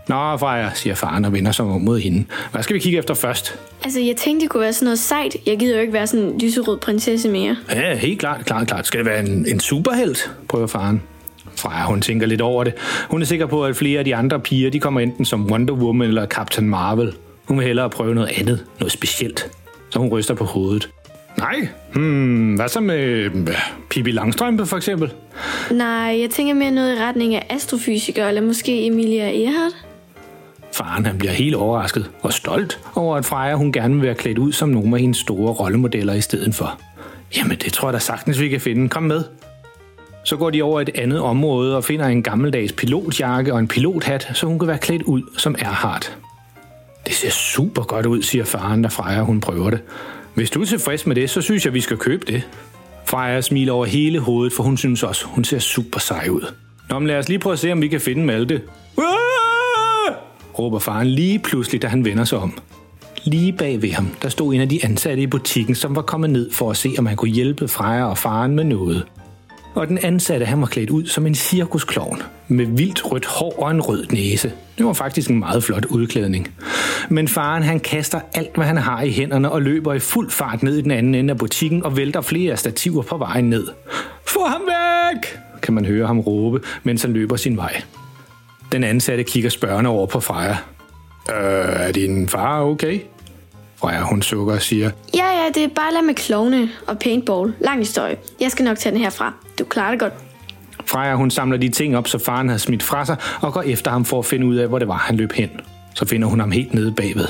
Nå, 0.08 0.36
Freja, 0.36 0.70
siger 0.74 0.94
faren 0.94 1.24
og 1.24 1.32
vender 1.32 1.52
sig 1.52 1.64
om 1.64 1.80
mod 1.80 2.00
hende. 2.00 2.24
Hvad 2.52 2.62
skal 2.62 2.74
vi 2.74 2.80
kigge 2.80 2.98
efter 2.98 3.14
først? 3.14 3.58
Altså, 3.84 4.00
jeg 4.00 4.16
tænkte, 4.16 4.42
det 4.42 4.50
kunne 4.50 4.60
være 4.60 4.72
sådan 4.72 4.84
noget 4.84 4.98
sejt. 4.98 5.36
Jeg 5.46 5.58
gider 5.58 5.74
jo 5.74 5.80
ikke 5.80 5.92
være 5.92 6.06
sådan 6.06 6.26
en 6.26 6.38
lyserød 6.38 6.78
prinsesse 6.78 7.28
mere. 7.28 7.56
Ja, 7.70 7.96
helt 7.96 8.20
klart, 8.20 8.44
klart, 8.44 8.66
klart. 8.66 8.86
Skal 8.86 8.98
det 8.98 9.06
være 9.06 9.26
en, 9.26 9.46
en 9.48 9.60
superhelt, 9.60 10.30
prøver 10.48 10.66
faren. 10.66 11.02
Freja, 11.56 11.84
hun 11.84 12.00
tænker 12.00 12.26
lidt 12.26 12.40
over 12.40 12.64
det. 12.64 12.74
Hun 13.10 13.22
er 13.22 13.26
sikker 13.26 13.46
på, 13.46 13.64
at 13.64 13.76
flere 13.76 13.98
af 13.98 14.04
de 14.04 14.16
andre 14.16 14.40
piger, 14.40 14.70
de 14.70 14.80
kommer 14.80 15.00
enten 15.00 15.24
som 15.24 15.50
Wonder 15.50 15.74
Woman 15.74 16.08
eller 16.08 16.26
Captain 16.26 16.68
Marvel. 16.68 17.12
Hun 17.44 17.58
vil 17.58 17.66
hellere 17.66 17.90
prøve 17.90 18.14
noget 18.14 18.30
andet, 18.36 18.64
noget 18.80 18.92
specielt. 18.92 19.50
Så 19.90 19.98
hun 19.98 20.08
ryster 20.08 20.34
på 20.34 20.44
hovedet. 20.44 20.90
Nej, 21.38 21.68
hmm, 21.94 22.54
hvad 22.54 22.68
så 22.68 22.80
med 22.80 22.98
øh, 22.98 23.30
Pippi 23.90 24.10
Langstrømpe 24.10 24.66
for 24.66 24.76
eksempel? 24.76 25.12
Nej, 25.70 26.20
jeg 26.20 26.30
tænker 26.30 26.54
mere 26.54 26.70
noget 26.70 26.96
i 26.96 26.98
retning 26.98 27.34
af 27.34 27.46
astrofysiker, 27.50 28.28
eller 28.28 28.40
måske 28.40 28.86
Emilia 28.86 29.44
Earhart. 29.44 29.72
Faren 30.72 31.06
han 31.06 31.18
bliver 31.18 31.32
helt 31.32 31.54
overrasket 31.54 32.10
og 32.22 32.32
stolt 32.32 32.80
over, 32.94 33.16
at 33.16 33.24
Freja 33.24 33.54
hun 33.54 33.72
gerne 33.72 33.94
vil 33.94 34.02
være 34.02 34.14
klædt 34.14 34.38
ud 34.38 34.52
som 34.52 34.68
nogle 34.68 34.94
af 34.94 35.00
hendes 35.00 35.18
store 35.18 35.52
rollemodeller 35.52 36.14
i 36.14 36.20
stedet 36.20 36.54
for. 36.54 36.80
Jamen, 37.36 37.58
det 37.58 37.72
tror 37.72 37.88
jeg 37.88 37.92
da 37.92 37.98
sagtens, 37.98 38.40
vi 38.40 38.48
kan 38.48 38.60
finde. 38.60 38.88
Kom 38.88 39.02
med. 39.02 39.24
Så 40.24 40.36
går 40.36 40.50
de 40.50 40.62
over 40.62 40.80
et 40.80 40.90
andet 40.94 41.20
område 41.20 41.76
og 41.76 41.84
finder 41.84 42.06
en 42.06 42.22
gammeldags 42.22 42.72
pilotjakke 42.72 43.52
og 43.52 43.58
en 43.58 43.68
pilothat, 43.68 44.30
så 44.34 44.46
hun 44.46 44.58
kan 44.58 44.68
være 44.68 44.78
klædt 44.78 45.02
ud 45.02 45.22
som 45.36 45.54
Erhardt. 45.58 46.18
Det 47.06 47.14
ser 47.14 47.30
super 47.30 47.82
godt 47.82 48.06
ud, 48.06 48.22
siger 48.22 48.44
faren, 48.44 48.82
da 48.82 48.88
Freja 48.88 49.22
hun 49.22 49.40
prøver 49.40 49.70
det. 49.70 49.80
Hvis 50.34 50.50
du 50.50 50.60
er 50.60 50.64
tilfreds 50.64 51.06
med 51.06 51.16
det, 51.16 51.30
så 51.30 51.40
synes 51.40 51.64
jeg, 51.64 51.74
vi 51.74 51.80
skal 51.80 51.96
købe 51.96 52.26
det. 52.26 52.48
Freja 53.06 53.40
smiler 53.40 53.72
over 53.72 53.86
hele 53.86 54.18
hovedet, 54.18 54.52
for 54.52 54.62
hun 54.62 54.76
synes 54.76 55.02
også, 55.02 55.26
hun 55.26 55.44
ser 55.44 55.58
super 55.58 56.00
sej 56.00 56.28
ud. 56.30 56.52
Nå, 56.90 56.98
men 56.98 57.08
lad 57.08 57.18
os 57.18 57.28
lige 57.28 57.38
prøve 57.38 57.52
at 57.52 57.58
se, 57.58 57.72
om 57.72 57.82
vi 57.82 57.88
kan 57.88 58.00
finde 58.00 58.24
Malte. 58.24 58.62
Ah! 58.98 59.04
råber 60.58 60.78
faren 60.78 61.06
lige 61.06 61.38
pludselig, 61.38 61.82
da 61.82 61.86
han 61.86 62.04
vender 62.04 62.24
sig 62.24 62.38
om. 62.38 62.58
Lige 63.24 63.52
bag 63.52 63.82
ved 63.82 63.90
ham, 63.90 64.08
der 64.22 64.28
stod 64.28 64.54
en 64.54 64.60
af 64.60 64.68
de 64.68 64.84
ansatte 64.84 65.22
i 65.22 65.26
butikken, 65.26 65.74
som 65.74 65.96
var 65.96 66.02
kommet 66.02 66.30
ned 66.30 66.50
for 66.52 66.70
at 66.70 66.76
se, 66.76 66.94
om 66.98 67.06
han 67.06 67.16
kunne 67.16 67.30
hjælpe 67.30 67.68
Freja 67.68 68.04
og 68.04 68.18
faren 68.18 68.54
med 68.54 68.64
noget. 68.64 69.06
Og 69.74 69.88
den 69.88 69.98
ansatte, 69.98 70.46
han 70.46 70.60
var 70.60 70.66
klædt 70.66 70.90
ud 70.90 71.06
som 71.06 71.26
en 71.26 71.34
cirkusklovn, 71.34 72.22
med 72.48 72.66
vildt 72.66 73.12
rødt 73.12 73.26
hår 73.26 73.62
og 73.62 73.70
en 73.70 73.80
rød 73.80 74.06
næse. 74.12 74.52
Det 74.78 74.86
var 74.86 74.92
faktisk 74.92 75.30
en 75.30 75.38
meget 75.38 75.64
flot 75.64 75.84
udklædning. 75.84 76.54
Men 77.08 77.28
faren, 77.28 77.62
han 77.62 77.80
kaster 77.80 78.20
alt, 78.34 78.56
hvad 78.56 78.66
han 78.66 78.76
har 78.76 79.02
i 79.02 79.10
hænderne 79.10 79.50
og 79.50 79.62
løber 79.62 79.94
i 79.94 79.98
fuld 79.98 80.30
fart 80.30 80.62
ned 80.62 80.76
i 80.76 80.82
den 80.82 80.90
anden 80.90 81.14
ende 81.14 81.30
af 81.30 81.38
butikken 81.38 81.84
og 81.84 81.96
vælter 81.96 82.20
flere 82.20 82.56
stativer 82.56 83.02
på 83.02 83.16
vejen 83.16 83.50
ned. 83.50 83.66
Få 84.26 84.44
ham 84.44 84.60
væk! 84.60 85.38
kan 85.62 85.74
man 85.74 85.84
høre 85.84 86.06
ham 86.06 86.20
råbe, 86.20 86.60
mens 86.82 87.02
han 87.02 87.12
løber 87.12 87.36
sin 87.36 87.56
vej. 87.56 87.82
Den 88.72 88.84
ansatte 88.84 89.24
kigger 89.24 89.50
spørgende 89.50 89.90
over 89.90 90.06
på 90.06 90.20
Freja. 90.20 90.56
Øh, 91.30 91.86
er 91.86 91.92
din 91.92 92.28
far 92.28 92.60
okay? 92.60 93.00
Freja, 93.84 94.00
hun 94.02 94.22
sukker 94.22 94.54
og 94.54 94.62
siger, 94.62 94.90
Ja, 95.14 95.26
ja, 95.26 95.48
det 95.54 95.64
er 95.64 95.68
bare 95.68 95.92
lad 95.92 96.02
med 96.02 96.14
klovne 96.14 96.70
og 96.86 96.98
paintball. 96.98 97.54
Lang 97.60 97.78
historie. 97.78 98.16
Jeg 98.40 98.50
skal 98.50 98.64
nok 98.64 98.78
tage 98.78 98.94
den 98.94 99.00
herfra. 99.00 99.32
Du 99.58 99.64
klarer 99.64 99.90
det 99.90 100.00
godt. 100.00 100.12
Freja, 100.86 101.14
hun 101.14 101.30
samler 101.30 101.58
de 101.58 101.68
ting 101.68 101.96
op, 101.96 102.08
så 102.08 102.18
faren 102.18 102.48
har 102.48 102.56
smidt 102.56 102.82
fra 102.82 103.04
sig, 103.04 103.16
og 103.40 103.52
går 103.52 103.62
efter 103.62 103.90
ham 103.90 104.04
for 104.04 104.18
at 104.18 104.24
finde 104.24 104.46
ud 104.46 104.56
af, 104.56 104.68
hvor 104.68 104.78
det 104.78 104.88
var, 104.88 104.96
han 104.96 105.16
løb 105.16 105.32
hen. 105.32 105.50
Så 105.94 106.06
finder 106.06 106.28
hun 106.28 106.40
ham 106.40 106.50
helt 106.50 106.74
nede 106.74 106.92
bagved. 106.92 107.26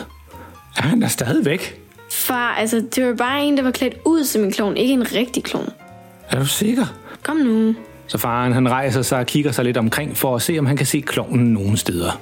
Er 0.77 0.83
han 0.83 1.03
der 1.03 1.09
stadig 1.09 1.45
væk? 1.45 1.81
Far, 2.11 2.55
altså, 2.55 2.85
det 2.95 3.07
var 3.07 3.15
bare 3.15 3.45
en, 3.45 3.57
der 3.57 3.63
var 3.63 3.71
klædt 3.71 3.95
ud 4.05 4.25
som 4.25 4.45
en 4.45 4.53
klovn, 4.53 4.77
ikke 4.77 4.95
en 4.95 5.13
rigtig 5.15 5.45
klovn. 5.45 5.69
Er 6.31 6.39
du 6.39 6.47
sikker? 6.47 6.85
Kom 7.23 7.37
nu. 7.37 7.75
Så 8.07 8.19
faren 8.19 8.53
han 8.53 8.71
rejser 8.71 9.03
sig 9.03 9.19
og 9.19 9.27
kigger 9.27 9.53
sig 9.53 9.65
lidt 9.65 9.77
omkring 9.77 10.17
for 10.17 10.37
at 10.37 10.43
se, 10.43 10.59
om 10.59 10.67
han 10.67 10.77
kan 10.77 10.87
se 10.87 11.01
klovnen 11.01 11.53
nogen 11.53 11.77
steder. 11.77 12.21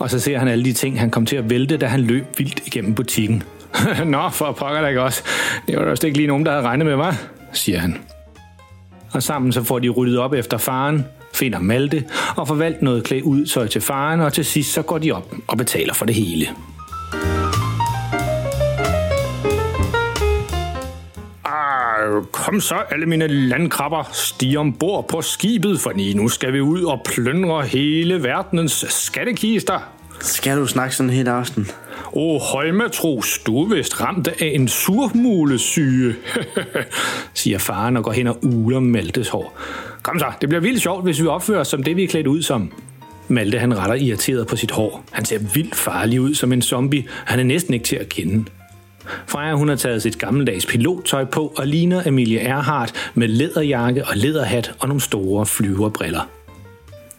Og 0.00 0.10
så 0.10 0.20
ser 0.20 0.38
han 0.38 0.48
alle 0.48 0.64
de 0.64 0.72
ting, 0.72 1.00
han 1.00 1.10
kom 1.10 1.26
til 1.26 1.36
at 1.36 1.50
vælte, 1.50 1.76
da 1.76 1.86
han 1.86 2.00
løb 2.00 2.38
vildt 2.38 2.62
igennem 2.66 2.94
butikken. 2.94 3.42
Nå, 4.06 4.28
for 4.32 4.52
pokker 4.52 4.80
da 4.80 4.86
ikke 4.86 5.02
også. 5.02 5.22
Det 5.66 5.76
var 5.76 5.84
da 5.84 5.90
også 5.90 6.06
ikke 6.06 6.18
lige 6.18 6.26
nogen, 6.26 6.46
der 6.46 6.52
havde 6.52 6.64
regnet 6.64 6.86
med 6.86 6.96
mig, 6.96 7.16
siger 7.52 7.78
han. 7.78 7.98
Og 9.12 9.22
sammen 9.22 9.52
så 9.52 9.62
får 9.62 9.78
de 9.78 9.88
ryddet 9.88 10.18
op 10.18 10.32
efter 10.32 10.58
faren, 10.58 11.04
finder 11.34 11.58
Malte 11.58 12.04
og 12.36 12.48
får 12.48 12.54
valgt 12.54 12.82
noget 12.82 13.04
klæd 13.04 13.22
ud 13.22 13.46
så 13.46 13.66
til 13.66 13.80
faren, 13.80 14.20
og 14.20 14.32
til 14.32 14.44
sidst 14.44 14.72
så 14.72 14.82
går 14.82 14.98
de 14.98 15.12
op 15.12 15.34
og 15.46 15.56
betaler 15.56 15.94
for 15.94 16.06
det 16.06 16.14
hele. 16.14 16.46
Kom 22.32 22.60
så, 22.60 22.74
alle 22.74 23.06
mine 23.06 23.26
landkrabber, 23.26 24.10
stig 24.12 24.58
ombord 24.58 25.08
på 25.08 25.22
skibet, 25.22 25.80
for 25.80 26.16
nu 26.16 26.28
skal 26.28 26.52
vi 26.52 26.60
ud 26.60 26.82
og 26.82 27.00
plyndre 27.04 27.62
hele 27.62 28.22
verdens 28.22 28.84
skattekister. 28.88 29.78
Skal 30.20 30.56
du 30.56 30.66
snakke 30.66 30.96
sådan 30.96 31.10
helt 31.10 31.28
aften? 31.28 31.68
Åh, 32.12 32.34
oh, 32.34 32.40
højmatros, 32.40 33.38
du 33.38 33.62
er 33.62 33.74
vist 33.74 34.00
ramt 34.00 34.28
af 34.28 34.52
en 34.54 34.68
surmulesyge, 34.68 36.14
siger 37.34 37.58
faren 37.58 37.96
og 37.96 38.04
går 38.04 38.12
hen 38.12 38.26
og 38.26 38.38
uler 38.42 38.80
Maltes 38.80 39.28
hår. 39.28 39.58
Kom 40.02 40.18
så, 40.18 40.32
det 40.40 40.48
bliver 40.48 40.62
vildt 40.62 40.82
sjovt, 40.82 41.04
hvis 41.04 41.22
vi 41.22 41.26
opfører 41.26 41.60
os 41.60 41.68
som 41.68 41.82
det, 41.82 41.96
vi 41.96 42.04
er 42.04 42.08
klædt 42.08 42.26
ud 42.26 42.42
som. 42.42 42.72
Malte 43.28 43.58
han 43.58 43.78
retter 43.78 43.94
irriteret 43.94 44.46
på 44.46 44.56
sit 44.56 44.70
hår. 44.70 45.04
Han 45.12 45.24
ser 45.24 45.38
vildt 45.54 45.74
farlig 45.74 46.20
ud 46.20 46.34
som 46.34 46.52
en 46.52 46.62
zombie. 46.62 47.04
Han 47.24 47.38
er 47.38 47.44
næsten 47.44 47.74
ikke 47.74 47.86
til 47.86 47.96
at 47.96 48.08
kende. 48.08 48.44
Freja 49.26 49.54
hun 49.54 49.68
har 49.68 49.76
taget 49.76 50.02
sit 50.02 50.18
gammeldags 50.18 50.66
pilottøj 50.66 51.24
på 51.24 51.52
og 51.56 51.66
ligner 51.66 52.06
Emilie 52.06 52.40
Erhardt 52.40 53.10
med 53.14 53.28
læderjakke 53.28 54.06
og 54.06 54.16
læderhat 54.16 54.74
og 54.78 54.88
nogle 54.88 55.00
store 55.00 55.46
flyverbriller. 55.46 56.28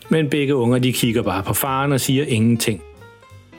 Men 0.10 0.30
begge 0.30 0.56
unger 0.56 0.80
de 0.80 0.94
kigger 0.94 1.22
bare 1.22 1.44
på 1.44 1.54
faren 1.54 1.92
og 1.92 2.02
siger 2.02 2.26
ingenting. 2.26 2.82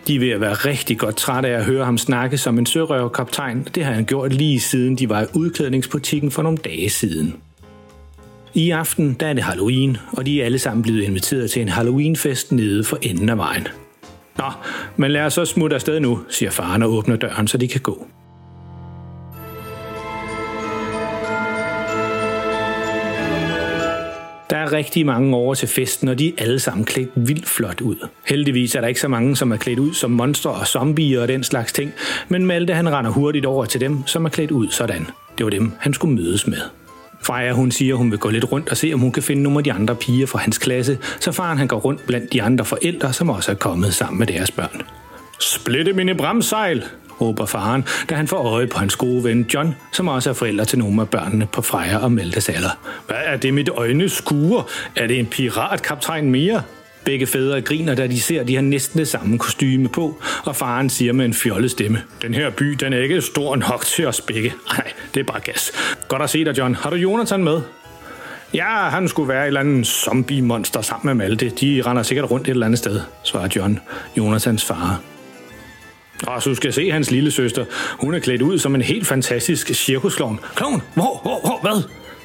De 0.06 0.16
er 0.16 0.20
ved 0.20 0.30
at 0.30 0.40
være 0.40 0.54
rigtig 0.54 0.98
godt 0.98 1.16
trætte 1.16 1.48
af 1.48 1.58
at 1.58 1.64
høre 1.64 1.84
ham 1.84 1.98
snakke 1.98 2.38
som 2.38 2.58
en 2.58 2.66
sørøverkaptajn. 2.66 3.68
Det 3.74 3.84
har 3.84 3.92
han 3.92 4.04
gjort 4.04 4.32
lige 4.32 4.60
siden 4.60 4.96
de 4.96 5.08
var 5.08 5.22
i 5.22 5.26
udklædningsbutikken 5.34 6.30
for 6.30 6.42
nogle 6.42 6.58
dage 6.58 6.90
siden. 6.90 7.34
I 8.54 8.70
aften 8.70 9.16
der 9.20 9.26
er 9.26 9.32
det 9.32 9.42
Halloween, 9.42 9.96
og 10.12 10.26
de 10.26 10.40
er 10.40 10.44
alle 10.44 10.58
sammen 10.58 10.82
blevet 10.82 11.02
inviteret 11.02 11.50
til 11.50 11.62
en 11.62 11.68
Halloweenfest 11.68 12.52
nede 12.52 12.84
for 12.84 12.98
enden 13.02 13.28
af 13.28 13.38
vejen. 13.38 13.68
Nå, 14.38 14.44
men 14.96 15.10
lad 15.10 15.22
os 15.22 15.32
så 15.32 15.44
smutte 15.44 15.74
afsted 15.74 16.00
nu, 16.00 16.20
siger 16.28 16.50
faren 16.50 16.82
og 16.82 16.92
åbner 16.92 17.16
døren, 17.16 17.48
så 17.48 17.58
de 17.58 17.68
kan 17.68 17.80
gå. 17.80 18.06
Er 24.72 24.76
rigtig 24.76 25.06
mange 25.06 25.36
over 25.36 25.54
til 25.54 25.68
festen, 25.68 26.08
og 26.08 26.18
de 26.18 26.28
er 26.28 26.32
alle 26.38 26.58
sammen 26.58 26.84
klædt 26.84 27.10
vildt 27.14 27.48
flot 27.48 27.80
ud. 27.80 28.08
Heldigvis 28.26 28.74
er 28.74 28.80
der 28.80 28.88
ikke 28.88 29.00
så 29.00 29.08
mange, 29.08 29.36
som 29.36 29.52
er 29.52 29.56
klædt 29.56 29.78
ud 29.78 29.94
som 29.94 30.10
monstre 30.10 30.50
og 30.50 30.66
zombier 30.66 31.22
og 31.22 31.28
den 31.28 31.44
slags 31.44 31.72
ting, 31.72 31.92
men 32.28 32.46
Malte 32.46 32.74
han 32.74 32.92
render 32.92 33.10
hurtigt 33.10 33.46
over 33.46 33.64
til 33.64 33.80
dem, 33.80 34.06
som 34.06 34.24
er 34.24 34.28
klædt 34.28 34.50
ud 34.50 34.68
sådan. 34.70 35.06
Det 35.38 35.44
var 35.44 35.50
dem, 35.50 35.72
han 35.78 35.94
skulle 35.94 36.14
mødes 36.14 36.46
med. 36.46 36.58
Freja 37.22 37.52
hun 37.52 37.70
siger, 37.70 37.94
hun 37.94 38.10
vil 38.10 38.18
gå 38.18 38.30
lidt 38.30 38.52
rundt 38.52 38.70
og 38.70 38.76
se, 38.76 38.90
om 38.94 39.00
hun 39.00 39.12
kan 39.12 39.22
finde 39.22 39.42
nogle 39.42 39.58
af 39.58 39.64
de 39.64 39.72
andre 39.72 39.94
piger 39.94 40.26
fra 40.26 40.38
hans 40.38 40.58
klasse, 40.58 40.98
så 41.20 41.32
faren 41.32 41.58
han 41.58 41.68
går 41.68 41.78
rundt 41.78 42.06
blandt 42.06 42.32
de 42.32 42.42
andre 42.42 42.64
forældre, 42.64 43.12
som 43.12 43.30
også 43.30 43.50
er 43.50 43.56
kommet 43.56 43.94
sammen 43.94 44.18
med 44.18 44.26
deres 44.26 44.50
børn. 44.50 44.82
Splitte 45.40 45.92
mine 45.92 46.14
bremsejl, 46.14 46.84
råber 47.20 47.46
faren, 47.46 47.84
da 48.10 48.14
han 48.14 48.28
får 48.28 48.36
øje 48.36 48.66
på 48.66 48.78
hans 48.78 48.96
gode 48.96 49.24
ven 49.24 49.46
John, 49.54 49.74
som 49.92 50.08
også 50.08 50.30
er 50.30 50.34
forælder 50.34 50.64
til 50.64 50.78
nogle 50.78 51.00
af 51.00 51.08
børnene 51.08 51.46
på 51.46 51.62
Freja 51.62 51.98
og 51.98 52.12
Maltes 52.12 52.48
alder. 52.48 52.78
Hvad 53.06 53.16
er 53.24 53.36
det 53.36 53.54
mit 53.54 53.68
øjne 53.68 54.08
skuer? 54.08 54.62
Er 54.96 55.06
det 55.06 55.18
en 55.18 55.26
piratkaptajn 55.26 56.30
mere? 56.30 56.62
Begge 57.04 57.26
fædre 57.26 57.60
griner, 57.60 57.94
da 57.94 58.06
de 58.06 58.20
ser, 58.20 58.40
at 58.40 58.48
de 58.48 58.54
har 58.54 58.62
næsten 58.62 58.98
det 58.98 59.08
samme 59.08 59.38
kostyme 59.38 59.88
på, 59.88 60.22
og 60.44 60.56
faren 60.56 60.90
siger 60.90 61.12
med 61.12 61.24
en 61.24 61.34
fjollet 61.34 61.70
stemme, 61.70 62.02
Den 62.22 62.34
her 62.34 62.50
by, 62.50 62.64
den 62.64 62.92
er 62.92 62.98
ikke 62.98 63.20
stor 63.20 63.56
nok 63.56 63.84
til 63.84 64.06
os 64.06 64.20
begge. 64.20 64.54
Nej, 64.76 64.92
det 65.14 65.20
er 65.20 65.24
bare 65.24 65.40
gas. 65.40 65.72
Godt 66.08 66.22
at 66.22 66.30
se 66.30 66.44
dig, 66.44 66.58
John. 66.58 66.74
Har 66.74 66.90
du 66.90 66.96
Jonathan 66.96 67.44
med? 67.44 67.60
Ja, 68.54 68.88
han 68.88 69.08
skulle 69.08 69.28
være 69.28 69.42
et 69.42 69.46
eller 69.46 69.60
andet 69.60 69.86
zombie-monster 69.86 70.80
sammen 70.80 71.16
med 71.16 71.26
Malte. 71.26 71.48
De 71.48 71.82
render 71.86 72.02
sikkert 72.02 72.30
rundt 72.30 72.48
et 72.48 72.50
eller 72.50 72.66
andet 72.66 72.78
sted, 72.78 73.00
svarer 73.22 73.48
John, 73.56 73.80
Jonathans 74.16 74.64
far. 74.64 75.00
Og 76.26 76.42
så 76.42 76.48
du 76.50 76.54
skal 76.54 76.72
se 76.72 76.90
hans 76.90 77.10
lille 77.10 77.30
søster. 77.30 77.64
Hun 78.00 78.14
er 78.14 78.18
klædt 78.18 78.42
ud 78.42 78.58
som 78.58 78.74
en 78.74 78.82
helt 78.82 79.06
fantastisk 79.06 79.74
cirkusklovn. 79.74 80.40
Klovn? 80.54 80.82
Hvor, 80.94 81.20
hvor, 81.22 81.40
hvor, 81.40 81.58
hvad? 81.62 81.82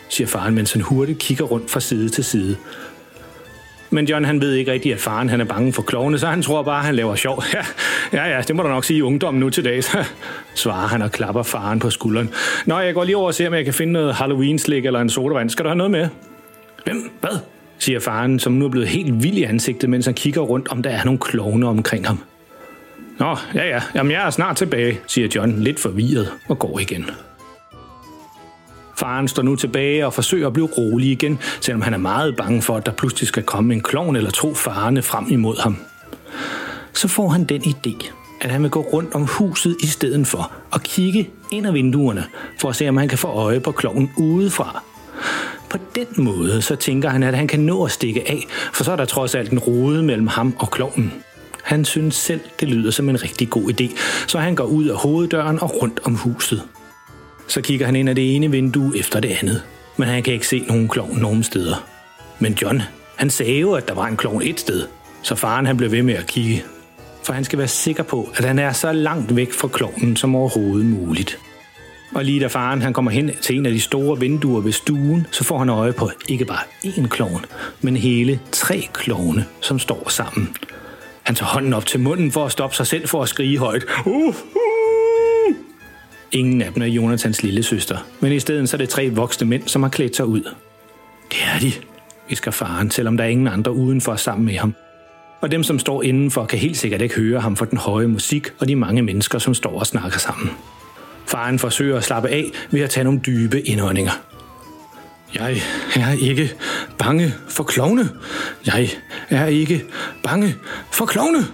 siger 0.10 0.28
faren, 0.28 0.56
mens 0.56 0.74
han 0.74 0.82
hurtigt 0.82 1.20
kigger 1.20 1.46
rundt 1.46 1.72
fra 1.72 1.80
side 1.80 2.10
til 2.10 2.24
side. 2.24 2.58
Men 3.90 4.06
John 4.06 4.26
han 4.26 4.42
ved 4.42 4.54
ikke 4.54 4.72
rigtigt, 4.72 4.96
at 4.96 5.02
faren 5.02 5.30
han 5.30 5.42
er 5.42 5.46
bange 5.46 5.74
for 5.74 5.82
klovne, 5.82 6.20
så 6.20 6.28
han 6.28 6.42
tror 6.42 6.64
bare, 6.64 6.80
at 6.80 6.86
han 6.86 6.96
laver 6.96 7.16
sjov. 7.16 7.44
Ja, 8.14 8.26
ja, 8.26 8.36
ja 8.36 8.42
det 8.42 8.56
må 8.56 8.64
du 8.64 8.70
nok 8.70 8.86
sige 8.86 8.98
i 8.98 9.02
ungdommen 9.02 9.40
nu 9.40 9.50
til 9.50 9.66
dags, 9.66 9.96
svarer 10.56 10.88
han 10.88 11.02
og 11.02 11.12
klapper 11.12 11.44
faren 11.44 11.80
på 11.80 11.90
skulderen. 11.90 12.30
Nå, 12.66 12.80
jeg 12.80 12.94
går 12.94 13.04
lige 13.04 13.18
over 13.18 13.28
og 13.28 13.34
ser, 13.34 13.48
om 13.48 13.54
jeg 13.54 13.66
kan 13.66 13.74
finde 13.74 13.94
noget 13.94 14.14
Halloween-slik 14.16 14.86
eller 14.86 15.00
en 15.00 15.10
sodavand. 15.10 15.50
Skal 15.50 15.66
du 15.66 15.70
have 15.70 15.78
noget 15.78 15.92
med? 15.92 16.08
Hvem? 16.84 17.12
Hvad? 17.20 17.40
siger 17.80 18.00
faren, 18.00 18.40
som 18.40 18.54
nu 18.54 18.66
er 18.66 18.70
blevet 18.70 18.88
helt 18.88 19.24
vild 19.24 19.38
i 19.38 19.44
ansigtet, 19.44 19.90
mens 19.90 20.06
han 20.06 20.16
kigger 20.16 20.42
rundt, 20.42 20.68
om 20.68 20.84
der 20.84 20.90
er 20.90 21.04
nogle 21.04 21.20
klovne 21.20 21.68
omkring 21.68 22.08
ham. 22.08 22.20
Nå, 23.20 23.38
ja 23.54 23.68
ja, 23.68 23.82
jamen 23.96 24.12
jeg 24.12 24.26
er 24.26 24.30
snart 24.30 24.56
tilbage, 24.56 25.00
siger 25.08 25.28
John 25.36 25.60
lidt 25.60 25.80
forvirret 25.80 26.32
og 26.50 26.60
går 26.60 26.80
igen. 26.80 27.10
Faren 28.98 29.28
står 29.28 29.44
nu 29.44 29.56
tilbage 29.56 30.06
og 30.06 30.14
forsøger 30.14 30.48
at 30.48 30.54
blive 30.54 30.70
rolig 30.78 31.12
igen, 31.12 31.40
selvom 31.62 31.82
han 31.82 31.94
er 31.94 31.98
meget 31.98 32.36
bange 32.36 32.62
for, 32.62 32.78
at 32.78 32.86
der 32.86 32.92
pludselig 32.92 33.28
skal 33.28 33.44
komme 33.44 33.74
en 33.74 33.82
klovn 33.82 34.16
eller 34.16 34.32
to 34.32 34.54
farerne 34.54 35.02
frem 35.02 35.26
imod 35.30 35.62
ham. 35.62 35.78
Så 36.94 37.08
får 37.08 37.30
han 37.30 37.44
den 37.44 37.62
idé, 37.62 38.12
at 38.42 38.52
han 38.52 38.64
vil 38.64 38.72
gå 38.72 38.82
rundt 38.82 39.16
om 39.16 39.26
huset 39.26 39.78
i 39.84 39.88
stedet 39.88 40.28
for 40.28 40.52
og 40.72 40.82
kigge 40.82 41.30
ind 41.52 41.68
ad 41.68 41.72
vinduerne, 41.72 42.26
for 42.60 42.70
at 42.70 42.76
se, 42.76 42.90
om 42.90 42.98
han 42.98 43.08
kan 43.08 43.18
få 43.18 43.28
øje 43.28 43.60
på 43.60 43.72
klovnen 43.72 44.12
udefra. 44.18 44.84
På 45.70 45.78
den 45.96 46.08
måde 46.24 46.62
så 46.62 46.76
tænker 46.76 47.10
han, 47.10 47.24
at 47.24 47.36
han 47.38 47.48
kan 47.48 47.60
nå 47.60 47.86
at 47.86 47.92
stikke 47.92 48.30
af, 48.30 48.44
for 48.74 48.84
så 48.84 48.92
er 48.92 48.96
der 48.96 49.06
trods 49.06 49.36
alt 49.36 49.52
en 49.52 49.60
rode 49.60 50.04
mellem 50.04 50.28
ham 50.28 50.56
og 50.60 50.72
klovnen. 50.72 51.14
Han 51.68 51.86
synes 51.86 52.16
selv, 52.16 52.42
det 52.60 52.68
lyder 52.68 52.92
som 52.92 53.10
en 53.10 53.24
rigtig 53.24 53.50
god 53.50 53.74
idé, 53.74 53.98
så 54.28 54.40
han 54.40 54.56
går 54.56 54.64
ud 54.64 54.86
af 54.86 54.96
hoveddøren 54.96 55.60
og 55.62 55.82
rundt 55.82 56.00
om 56.04 56.16
huset. 56.16 56.62
Så 57.48 57.62
kigger 57.62 57.86
han 57.86 57.96
ind 57.96 58.10
ad 58.10 58.16
det 58.16 58.36
ene 58.36 58.52
vindue 58.52 58.98
efter 58.98 59.20
det 59.20 59.38
andet, 59.42 59.64
men 59.98 60.08
han 60.08 60.24
kan 60.24 60.34
ikke 60.34 60.48
se 60.48 60.60
nogen 60.68 60.88
klovn 60.88 61.18
nogen 61.18 61.44
steder. 61.44 61.88
Men 62.40 62.58
John, 62.62 62.82
han 63.16 63.30
sagde 63.30 63.60
jo, 63.60 63.74
at 63.74 63.88
der 63.88 63.94
var 63.94 64.08
en 64.08 64.18
klovn 64.18 64.42
et 64.42 64.60
sted, 64.60 64.84
så 65.22 65.36
faren 65.36 65.66
han 65.66 65.78
blev 65.78 65.92
ved 65.92 66.04
med 66.04 66.14
at 66.14 66.28
kigge. 66.28 66.64
For 67.24 67.34
han 67.34 67.44
skal 67.44 67.60
være 67.60 67.68
sikker 67.68 68.04
på, 68.04 68.30
at 68.36 68.46
han 68.46 68.60
er 68.60 68.74
så 68.74 68.92
langt 68.92 69.36
væk 69.36 69.54
fra 69.54 69.68
klovnen 69.68 70.16
som 70.16 70.36
overhovedet 70.36 70.86
muligt. 70.86 71.38
Og 72.16 72.26
lige 72.26 72.40
da 72.40 72.48
faren 72.48 72.82
han 72.82 72.94
kommer 72.94 73.12
hen 73.12 73.32
til 73.42 73.58
en 73.58 73.66
af 73.66 73.72
de 73.72 73.80
store 73.80 74.20
vinduer 74.20 74.62
ved 74.62 74.72
stuen, 74.72 75.28
så 75.32 75.44
får 75.44 75.60
han 75.60 75.70
øje 75.70 75.94
på 75.94 76.12
ikke 76.28 76.46
bare 76.46 76.64
én 76.86 77.08
klovn, 77.08 77.46
men 77.82 77.98
hele 77.98 78.40
tre 78.52 78.88
klovne, 78.94 79.46
som 79.62 79.80
står 79.80 80.10
sammen. 80.10 80.56
Han 81.28 81.36
tager 81.36 81.50
hånden 81.50 81.74
op 81.74 81.86
til 81.86 82.00
munden 82.00 82.32
for 82.32 82.46
at 82.46 82.52
stoppe 82.52 82.76
sig 82.76 82.88
selv 82.88 83.08
for 83.08 83.24
at 83.24 83.30
skrige 83.30 83.58
højt. 83.58 83.86
Uh, 84.06 84.28
uh. 84.28 84.36
Ingen 86.32 86.62
af 86.62 86.74
dem 86.74 86.84
er 86.84 86.88
Jonathans 86.88 87.44
lille 87.44 87.64
søster, 87.64 87.98
men 88.20 88.32
i 88.32 88.40
stedet 88.40 88.70
så 88.70 88.76
er 88.76 88.78
det 88.78 88.90
tre 88.90 89.10
voksne 89.10 89.48
mænd, 89.48 89.68
som 89.68 89.84
har 89.84 89.90
klædt 89.90 90.16
sig 90.16 90.26
ud. 90.26 90.42
Det 91.32 91.38
er 91.56 91.60
de, 91.60 91.72
visker 92.30 92.52
faren, 92.52 92.92
selvom 92.92 93.18
der 93.18 93.24
er 93.24 93.28
ingen 93.28 93.48
andre 93.48 93.74
udenfor 93.74 94.16
sammen 94.16 94.46
med 94.46 94.54
ham. 94.58 94.76
Og 95.42 95.52
dem, 95.52 95.64
som 95.64 95.80
står 95.80 96.04
indenfor, 96.04 96.46
kan 96.46 96.60
helt 96.60 96.78
sikkert 96.78 97.02
ikke 97.02 97.16
høre 97.16 97.40
ham 97.40 97.56
for 97.56 97.66
den 97.66 97.78
høje 97.78 98.08
musik 98.08 98.48
og 98.60 98.68
de 98.68 98.76
mange 98.76 99.02
mennesker, 99.02 99.40
som 99.40 99.54
står 99.54 99.80
og 99.80 99.88
snakker 99.88 100.20
sammen. 100.20 100.50
Faren 101.26 101.60
forsøger 101.60 101.98
at 101.98 102.04
slappe 102.04 102.30
af 102.30 102.52
ved 102.72 102.82
at 102.82 102.90
tage 102.90 103.04
nogle 103.04 103.20
dybe 103.26 103.62
indåndinger. 103.62 104.37
Jeg 105.36 105.62
er 105.96 106.12
ikke 106.12 106.54
bange 106.98 107.34
for 107.50 107.64
klovne. 107.64 108.10
Jeg 108.66 108.90
er 109.30 109.46
ikke 109.46 109.86
bange 110.24 110.56
for 110.92 111.06
klovne, 111.06 111.46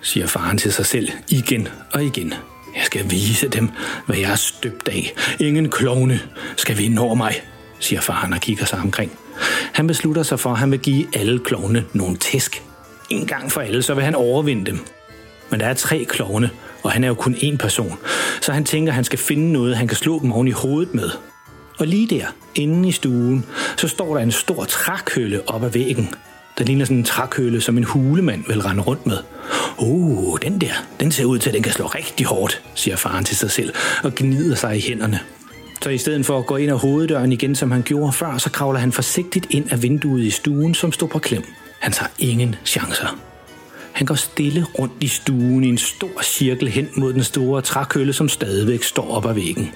siger 0.00 0.26
faren 0.26 0.58
til 0.58 0.72
sig 0.72 0.86
selv 0.86 1.08
igen 1.28 1.68
og 1.92 2.04
igen. 2.04 2.34
Jeg 2.76 2.84
skal 2.84 3.10
vise 3.10 3.48
dem, 3.48 3.70
hvad 4.06 4.16
jeg 4.16 4.30
er 4.30 4.36
støbt 4.36 4.88
af. 4.88 5.12
Ingen 5.40 5.70
klovne 5.70 6.20
skal 6.56 6.78
vinde 6.78 7.02
over 7.02 7.14
mig, 7.14 7.42
siger 7.78 8.00
faren 8.00 8.32
og 8.32 8.40
kigger 8.40 8.64
sig 8.64 8.78
omkring. 8.78 9.12
Han 9.72 9.86
beslutter 9.86 10.22
sig 10.22 10.40
for, 10.40 10.50
at 10.50 10.58
han 10.58 10.70
vil 10.70 10.78
give 10.78 11.06
alle 11.16 11.38
klovne 11.38 11.84
nogle 11.92 12.16
tæsk. 12.16 12.62
En 13.10 13.26
gang 13.26 13.52
for 13.52 13.60
alle, 13.60 13.82
så 13.82 13.94
vil 13.94 14.04
han 14.04 14.14
overvinde 14.14 14.66
dem. 14.66 14.78
Men 15.50 15.60
der 15.60 15.66
er 15.66 15.74
tre 15.74 16.04
klovne, 16.08 16.50
og 16.82 16.92
han 16.92 17.04
er 17.04 17.08
jo 17.08 17.14
kun 17.14 17.34
én 17.34 17.56
person. 17.56 17.98
Så 18.40 18.52
han 18.52 18.64
tænker, 18.64 18.92
at 18.92 18.94
han 18.94 19.04
skal 19.04 19.18
finde 19.18 19.52
noget, 19.52 19.76
han 19.76 19.88
kan 19.88 19.96
slå 19.96 20.20
dem 20.22 20.32
oven 20.32 20.48
i 20.48 20.50
hovedet 20.50 20.94
med. 20.94 21.10
Og 21.78 21.86
lige 21.86 22.06
der, 22.06 22.26
inde 22.54 22.88
i 22.88 22.92
stuen, 22.92 23.44
så 23.76 23.88
står 23.88 24.14
der 24.14 24.22
en 24.22 24.32
stor 24.32 24.64
trækølle 24.64 25.48
op 25.48 25.64
ad 25.64 25.70
væggen. 25.70 26.08
Der 26.58 26.64
ligner 26.64 26.84
sådan 26.84 26.96
en 26.96 27.04
trækølle, 27.04 27.60
som 27.60 27.78
en 27.78 27.84
hulemand 27.84 28.44
vil 28.48 28.62
rende 28.62 28.82
rundt 28.82 29.06
med. 29.06 29.18
Oh, 29.78 30.38
den 30.42 30.60
der, 30.60 30.72
den 31.00 31.12
ser 31.12 31.24
ud 31.24 31.38
til, 31.38 31.50
at 31.50 31.54
den 31.54 31.62
kan 31.62 31.72
slå 31.72 31.86
rigtig 31.86 32.26
hårdt, 32.26 32.62
siger 32.74 32.96
faren 32.96 33.24
til 33.24 33.36
sig 33.36 33.50
selv 33.50 33.74
og 34.04 34.14
gnider 34.14 34.54
sig 34.54 34.76
i 34.76 34.80
hænderne. 34.80 35.20
Så 35.82 35.90
i 35.90 35.98
stedet 35.98 36.26
for 36.26 36.38
at 36.38 36.46
gå 36.46 36.56
ind 36.56 36.70
ad 36.72 36.76
hoveddøren 36.76 37.32
igen, 37.32 37.54
som 37.54 37.70
han 37.70 37.82
gjorde 37.82 38.12
før, 38.12 38.38
så 38.38 38.50
kravler 38.50 38.80
han 38.80 38.92
forsigtigt 38.92 39.46
ind 39.50 39.72
af 39.72 39.82
vinduet 39.82 40.22
i 40.22 40.30
stuen, 40.30 40.74
som 40.74 40.92
stod 40.92 41.08
på 41.08 41.18
klem. 41.18 41.42
Han 41.80 41.92
tager 41.92 42.10
ingen 42.18 42.54
chancer. 42.64 43.18
Han 43.92 44.06
går 44.06 44.14
stille 44.14 44.66
rundt 44.78 44.94
i 45.00 45.08
stuen 45.08 45.64
i 45.64 45.68
en 45.68 45.78
stor 45.78 46.22
cirkel 46.22 46.68
hen 46.68 46.88
mod 46.96 47.12
den 47.12 47.24
store 47.24 47.62
trækølle, 47.62 48.12
som 48.12 48.28
stadigvæk 48.28 48.82
står 48.82 49.10
op 49.10 49.26
ad 49.26 49.34
væggen. 49.34 49.70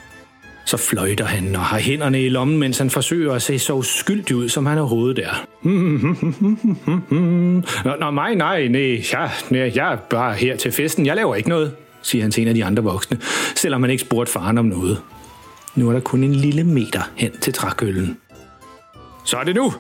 Så 0.71 0.77
fløjter 0.77 1.25
han 1.25 1.57
og 1.57 1.65
har 1.65 1.79
hænderne 1.79 2.25
i 2.25 2.29
lommen, 2.29 2.59
mens 2.59 2.79
han 2.79 2.91
forsøger 2.91 3.33
at 3.33 3.43
se 3.43 3.59
så 3.59 3.73
uskyldig 3.73 4.37
ud, 4.37 4.49
som 4.49 4.67
han 4.67 4.79
overhovedet 4.79 5.19
er. 5.19 5.47
Nå, 7.85 7.97
nå 8.01 8.11
nej, 8.11 8.35
nej, 8.35 8.69
nej, 8.69 9.03
ja, 9.13 9.31
nej, 9.51 9.73
jeg 9.75 9.93
er 9.93 9.97
bare 9.97 10.35
her 10.35 10.57
til 10.57 10.73
festen. 10.73 11.07
Jeg 11.07 11.17
laver 11.17 11.35
ikke 11.35 11.49
noget, 11.49 11.75
siger 12.03 12.23
han 12.23 12.31
til 12.31 12.43
en 12.43 12.49
af 12.49 12.55
de 12.55 12.65
andre 12.65 12.83
voksne, 12.83 13.19
selvom 13.55 13.83
han 13.83 13.91
ikke 13.91 14.01
spurgte 14.01 14.33
faren 14.33 14.59
om 14.59 14.65
noget. 14.65 15.03
Nu 15.75 15.89
er 15.89 15.93
der 15.93 16.01
kun 16.01 16.25
en 16.25 16.35
lille 16.35 16.65
meter 16.65 17.03
hen 17.17 17.33
til 17.41 17.53
trækøllen. 17.53 18.17
Så 19.25 19.37
er 19.37 19.45
det 19.45 19.55
nu! 19.55 19.73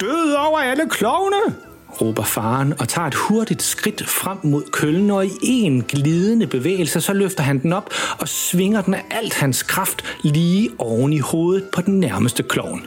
Død 0.00 0.32
over 0.32 0.58
alle 0.58 0.88
klovne! 0.90 1.69
Råber 2.00 2.22
faren 2.22 2.74
og 2.80 2.88
tager 2.88 3.06
et 3.06 3.14
hurtigt 3.14 3.62
skridt 3.62 4.08
frem 4.08 4.38
mod 4.42 4.62
køllen, 4.72 5.10
og 5.10 5.26
i 5.26 5.60
en 5.60 5.82
glidende 5.82 6.46
bevægelse, 6.46 7.00
så 7.00 7.12
løfter 7.12 7.42
han 7.42 7.62
den 7.62 7.72
op 7.72 7.90
og 8.18 8.28
svinger 8.28 8.82
den 8.82 8.94
af 8.94 9.04
alt 9.10 9.34
hans 9.34 9.62
kraft 9.62 10.04
lige 10.22 10.70
oven 10.78 11.12
i 11.12 11.18
hovedet 11.18 11.64
på 11.72 11.80
den 11.80 12.00
nærmeste 12.00 12.42
klovn. 12.42 12.82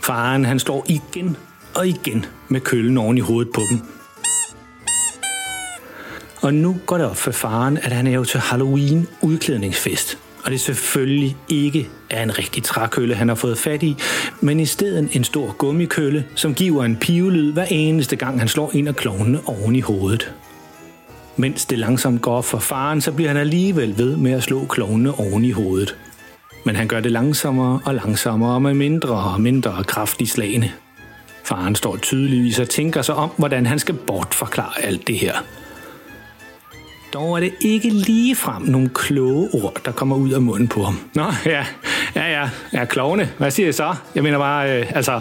Faren 0.00 0.44
han 0.44 0.58
slår 0.58 0.84
igen 0.88 1.36
og 1.74 1.88
igen 1.88 2.26
med 2.48 2.60
køllen 2.60 2.98
oven 2.98 3.18
i 3.18 3.20
hovedet 3.20 3.52
på 3.54 3.60
dem. 3.70 3.80
Og 6.42 6.54
nu 6.54 6.76
går 6.86 6.98
det 6.98 7.06
op 7.06 7.16
for 7.16 7.30
faren, 7.30 7.76
at 7.76 7.92
han 7.92 8.06
er 8.06 8.12
jo 8.12 8.24
til 8.24 8.40
Halloween 8.40 9.08
udklædningsfest. 9.22 10.18
Og 10.46 10.52
det 10.52 10.60
selvfølgelig 10.60 11.36
ikke 11.48 11.88
er 12.10 12.22
en 12.22 12.38
rigtig 12.38 12.62
trækølle, 12.62 13.14
han 13.14 13.28
har 13.28 13.34
fået 13.34 13.58
fat 13.58 13.82
i, 13.82 13.96
men 14.40 14.60
i 14.60 14.66
stedet 14.66 15.08
en 15.12 15.24
stor 15.24 15.52
gummikølle, 15.52 16.24
som 16.34 16.54
giver 16.54 16.84
en 16.84 16.96
pivelyd 16.96 17.52
hver 17.52 17.64
eneste 17.70 18.16
gang, 18.16 18.38
han 18.38 18.48
slår 18.48 18.70
en 18.74 18.88
af 18.88 18.96
klovnene 18.96 19.40
oven 19.46 19.76
i 19.76 19.80
hovedet. 19.80 20.34
Mens 21.36 21.66
det 21.66 21.78
langsomt 21.78 22.22
går 22.22 22.40
for 22.40 22.58
faren, 22.58 23.00
så 23.00 23.12
bliver 23.12 23.28
han 23.28 23.36
alligevel 23.36 23.98
ved 23.98 24.16
med 24.16 24.32
at 24.32 24.42
slå 24.42 24.66
klovnene 24.66 25.18
oven 25.18 25.44
i 25.44 25.50
hovedet. 25.50 25.96
Men 26.64 26.76
han 26.76 26.88
gør 26.88 27.00
det 27.00 27.12
langsommere 27.12 27.80
og 27.84 27.94
langsommere 27.94 28.54
og 28.54 28.62
med 28.62 28.74
mindre 28.74 29.32
og 29.32 29.40
mindre 29.40 29.84
kraft 29.84 30.20
i 30.20 30.26
slagene. 30.26 30.72
Faren 31.44 31.74
står 31.74 31.96
tydeligvis 31.96 32.58
og 32.58 32.68
tænker 32.68 33.02
sig 33.02 33.14
om, 33.14 33.30
hvordan 33.36 33.66
han 33.66 33.78
skal 33.78 33.94
bortforklare 33.94 34.84
alt 34.84 35.06
det 35.06 35.18
her– 35.18 35.34
dog 37.16 37.36
er 37.36 37.40
det 37.40 37.52
ikke 37.60 37.88
lige 37.88 38.36
frem 38.36 38.62
nogle 38.62 38.90
kloge 38.94 39.48
ord, 39.52 39.80
der 39.84 39.92
kommer 39.92 40.16
ud 40.16 40.30
af 40.30 40.42
munden 40.42 40.68
på 40.68 40.82
ham. 40.82 40.98
Nå, 41.14 41.24
ja, 41.46 41.64
ja, 42.14 42.40
ja, 42.40 42.48
ja, 42.72 42.84
klovne. 42.84 43.30
Hvad 43.38 43.50
siger 43.50 43.66
jeg 43.66 43.74
så? 43.74 43.94
Jeg 44.14 44.22
mener 44.22 44.38
bare, 44.38 44.80
øh, 44.80 44.86
altså, 44.94 45.20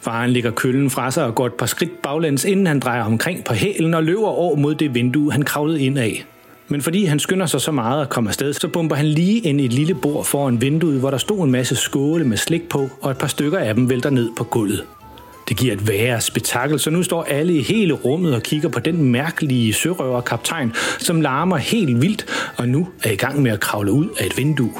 Faren 0.00 0.30
ligger 0.30 0.50
køllen 0.50 0.90
fra 0.90 1.10
sig 1.10 1.24
og 1.24 1.34
går 1.34 1.46
et 1.46 1.54
par 1.54 1.66
skridt 1.66 2.02
baglæns, 2.02 2.44
inden 2.44 2.66
han 2.66 2.80
drejer 2.80 3.04
omkring 3.04 3.44
på 3.44 3.54
hælen 3.54 3.94
og 3.94 4.04
løber 4.04 4.28
over 4.28 4.56
mod 4.56 4.74
det 4.74 4.94
vindue, 4.94 5.32
han 5.32 5.42
kravlede 5.42 5.82
ind 5.82 5.98
af. 5.98 6.24
Men 6.68 6.82
fordi 6.82 7.04
han 7.04 7.18
skynder 7.18 7.46
sig 7.46 7.60
så 7.60 7.72
meget 7.72 8.02
at 8.02 8.08
komme 8.08 8.30
afsted, 8.30 8.52
så 8.52 8.68
bomber 8.68 8.96
han 8.96 9.06
lige 9.06 9.40
ind 9.40 9.60
i 9.60 9.64
et 9.64 9.72
lille 9.72 9.94
bord 9.94 10.24
foran 10.24 10.60
vinduet, 10.60 11.00
hvor 11.00 11.10
der 11.10 11.18
stod 11.18 11.44
en 11.44 11.50
masse 11.50 11.76
skåle 11.76 12.24
med 12.24 12.36
slik 12.36 12.68
på, 12.68 12.88
og 13.02 13.10
et 13.10 13.18
par 13.18 13.26
stykker 13.26 13.58
af 13.58 13.74
dem 13.74 13.90
vælter 13.90 14.10
ned 14.10 14.30
på 14.36 14.44
gulvet. 14.44 14.84
Det 15.50 15.58
giver 15.58 15.72
et 15.72 15.88
værre 15.88 16.20
spektakel, 16.20 16.78
så 16.78 16.90
nu 16.90 17.02
står 17.02 17.22
alle 17.22 17.54
i 17.54 17.62
hele 17.62 17.94
rummet 17.94 18.34
og 18.34 18.42
kigger 18.42 18.68
på 18.68 18.80
den 18.80 19.04
mærkelige 19.04 19.72
sørøverkaptajn, 19.72 20.72
som 20.98 21.20
larmer 21.20 21.56
helt 21.56 22.02
vildt 22.02 22.26
og 22.56 22.68
nu 22.68 22.88
er 23.02 23.10
i 23.10 23.16
gang 23.16 23.42
med 23.42 23.50
at 23.50 23.60
kravle 23.60 23.92
ud 23.92 24.08
af 24.18 24.26
et 24.26 24.38
vindue. 24.38 24.72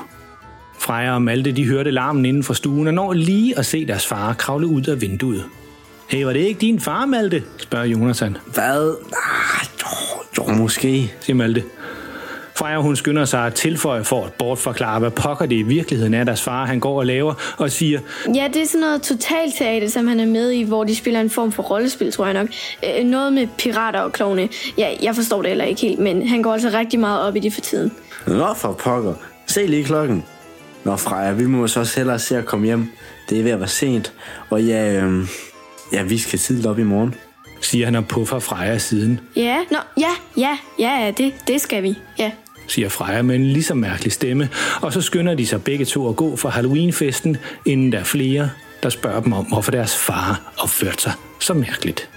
Freja 0.78 1.14
og 1.14 1.22
Malte 1.22 1.52
de 1.52 1.66
hørte 1.66 1.90
larmen 1.90 2.24
inden 2.24 2.42
for 2.42 2.54
stuen 2.54 2.86
og 2.86 2.94
når 2.94 3.12
lige 3.12 3.58
at 3.58 3.66
se 3.66 3.86
deres 3.86 4.06
far 4.06 4.32
kravle 4.32 4.66
ud 4.66 4.82
af 4.82 5.00
vinduet. 5.00 5.44
Hey, 6.08 6.22
var 6.22 6.32
det 6.32 6.40
ikke 6.40 6.60
din 6.60 6.80
far, 6.80 7.06
Malte? 7.06 7.42
spørger 7.56 7.84
Jonathan. 7.86 8.36
Hvad? 8.54 8.96
Ah, 9.12 9.66
jo, 9.82 10.42
jo, 10.48 10.54
måske. 10.54 11.12
siger 11.20 11.36
Malte. 11.36 11.62
Freja 12.60 12.80
hun 12.80 12.96
skynder 12.96 13.24
sig 13.24 13.46
at 13.46 13.54
tilføje 13.54 14.04
for 14.04 14.24
at 14.24 14.32
bortforklare, 14.32 14.98
hvad 14.98 15.10
pokker 15.10 15.46
det 15.46 15.56
i 15.56 15.62
virkeligheden 15.62 16.14
er, 16.14 16.24
deres 16.24 16.42
far 16.42 16.66
han 16.66 16.80
går 16.80 16.98
og 16.98 17.06
laver, 17.06 17.54
og 17.58 17.70
siger... 17.70 18.00
Ja, 18.34 18.48
det 18.52 18.62
er 18.62 18.66
sådan 18.66 18.80
noget 18.80 19.02
totalteater, 19.02 19.88
som 19.88 20.06
han 20.06 20.20
er 20.20 20.26
med 20.26 20.50
i, 20.50 20.62
hvor 20.62 20.84
de 20.84 20.96
spiller 20.96 21.20
en 21.20 21.30
form 21.30 21.52
for 21.52 21.62
rollespil, 21.62 22.12
tror 22.12 22.24
jeg 22.24 22.34
nok. 22.34 22.48
Øh, 22.84 23.04
noget 23.04 23.32
med 23.32 23.46
pirater 23.58 24.00
og 24.00 24.12
klovne. 24.12 24.48
Ja, 24.78 24.94
jeg 25.02 25.14
forstår 25.14 25.42
det 25.42 25.48
heller 25.48 25.64
ikke 25.64 25.80
helt, 25.80 25.98
men 25.98 26.28
han 26.28 26.42
går 26.42 26.52
altså 26.52 26.68
rigtig 26.68 27.00
meget 27.00 27.20
op 27.20 27.36
i 27.36 27.40
det 27.40 27.52
for 27.52 27.60
tiden. 27.60 27.92
Nå 28.26 28.54
for 28.54 28.72
pokker. 28.72 29.14
Se 29.46 29.66
lige 29.66 29.84
klokken. 29.84 30.24
Nå 30.84 30.96
Freja, 30.96 31.32
vi 31.32 31.46
må 31.46 31.66
så 31.66 31.80
også 31.80 31.96
hellere 31.96 32.18
se 32.18 32.38
at 32.38 32.46
komme 32.46 32.66
hjem. 32.66 32.88
Det 33.28 33.38
er 33.38 33.42
ved 33.42 33.50
at 33.50 33.58
være 33.58 33.68
sent. 33.68 34.12
Og 34.50 34.62
ja, 34.62 34.92
øhm, 34.92 35.28
ja 35.92 36.02
vi 36.02 36.18
skal 36.18 36.38
tidligt 36.38 36.66
op 36.66 36.78
i 36.78 36.82
morgen. 36.82 37.14
Siger 37.60 37.84
han 37.84 37.94
og 37.94 38.08
puffer 38.08 38.38
Freja 38.38 38.78
siden. 38.78 39.20
Ja, 39.36 39.58
nå, 39.70 39.78
ja, 39.98 40.10
ja, 40.36 40.58
ja, 40.78 41.12
det, 41.18 41.32
det 41.48 41.60
skal 41.60 41.82
vi, 41.82 41.98
ja 42.18 42.30
siger 42.70 42.88
Freja 42.88 43.22
med 43.22 43.34
en 43.34 43.46
lige 43.46 43.62
så 43.62 43.74
mærkelig 43.74 44.12
stemme, 44.12 44.48
og 44.82 44.92
så 44.92 45.00
skynder 45.00 45.34
de 45.34 45.46
sig 45.46 45.64
begge 45.64 45.84
to 45.84 46.08
at 46.08 46.16
gå 46.16 46.36
fra 46.36 46.48
Halloweenfesten, 46.48 47.36
inden 47.66 47.92
der 47.92 47.98
er 47.98 48.04
flere, 48.04 48.50
der 48.82 48.88
spørger 48.88 49.20
dem 49.20 49.32
om, 49.32 49.44
hvorfor 49.44 49.70
deres 49.70 49.96
far 49.96 50.52
opførte 50.58 51.02
sig 51.02 51.12
så 51.40 51.54
mærkeligt. 51.54 52.10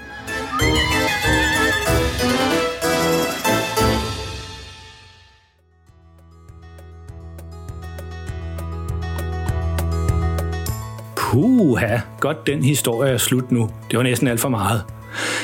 Puha, 11.15 11.99
godt 12.19 12.47
den 12.47 12.63
historie 12.63 13.13
er 13.13 13.17
slut 13.17 13.51
nu. 13.51 13.69
Det 13.91 13.97
var 13.97 14.03
næsten 14.03 14.27
alt 14.27 14.39
for 14.39 14.49
meget. 14.49 14.83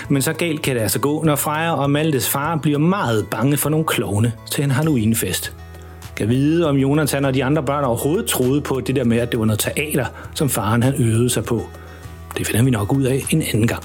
Men 0.09 0.21
så 0.21 0.33
galt 0.33 0.61
kan 0.61 0.75
det 0.75 0.81
altså 0.81 0.99
gå, 0.99 1.23
når 1.23 1.35
Freja 1.35 1.71
og 1.71 1.91
Maltes 1.91 2.29
far 2.29 2.55
bliver 2.55 2.79
meget 2.79 3.27
bange 3.27 3.57
for 3.57 3.69
nogle 3.69 3.85
klovne 3.85 4.33
til 4.51 4.63
en 4.63 4.71
Halloweenfest. 4.71 5.53
Kan 6.15 6.29
vide, 6.29 6.69
om 6.69 6.75
Jonathan 6.75 7.25
og 7.25 7.33
de 7.33 7.43
andre 7.43 7.63
børn 7.63 7.83
overhovedet 7.83 8.25
troede 8.25 8.61
på 8.61 8.79
det 8.79 8.95
der 8.95 9.03
med, 9.03 9.17
at 9.17 9.31
det 9.31 9.39
var 9.39 9.45
noget 9.45 9.59
teater, 9.59 10.05
som 10.35 10.49
faren 10.49 10.83
han 10.83 10.93
øvede 10.97 11.29
sig 11.29 11.43
på. 11.43 11.63
Det 12.37 12.47
finder 12.47 12.63
vi 12.63 12.71
nok 12.71 12.93
ud 12.93 13.03
af 13.03 13.21
en 13.29 13.41
anden 13.41 13.67
gang. 13.67 13.83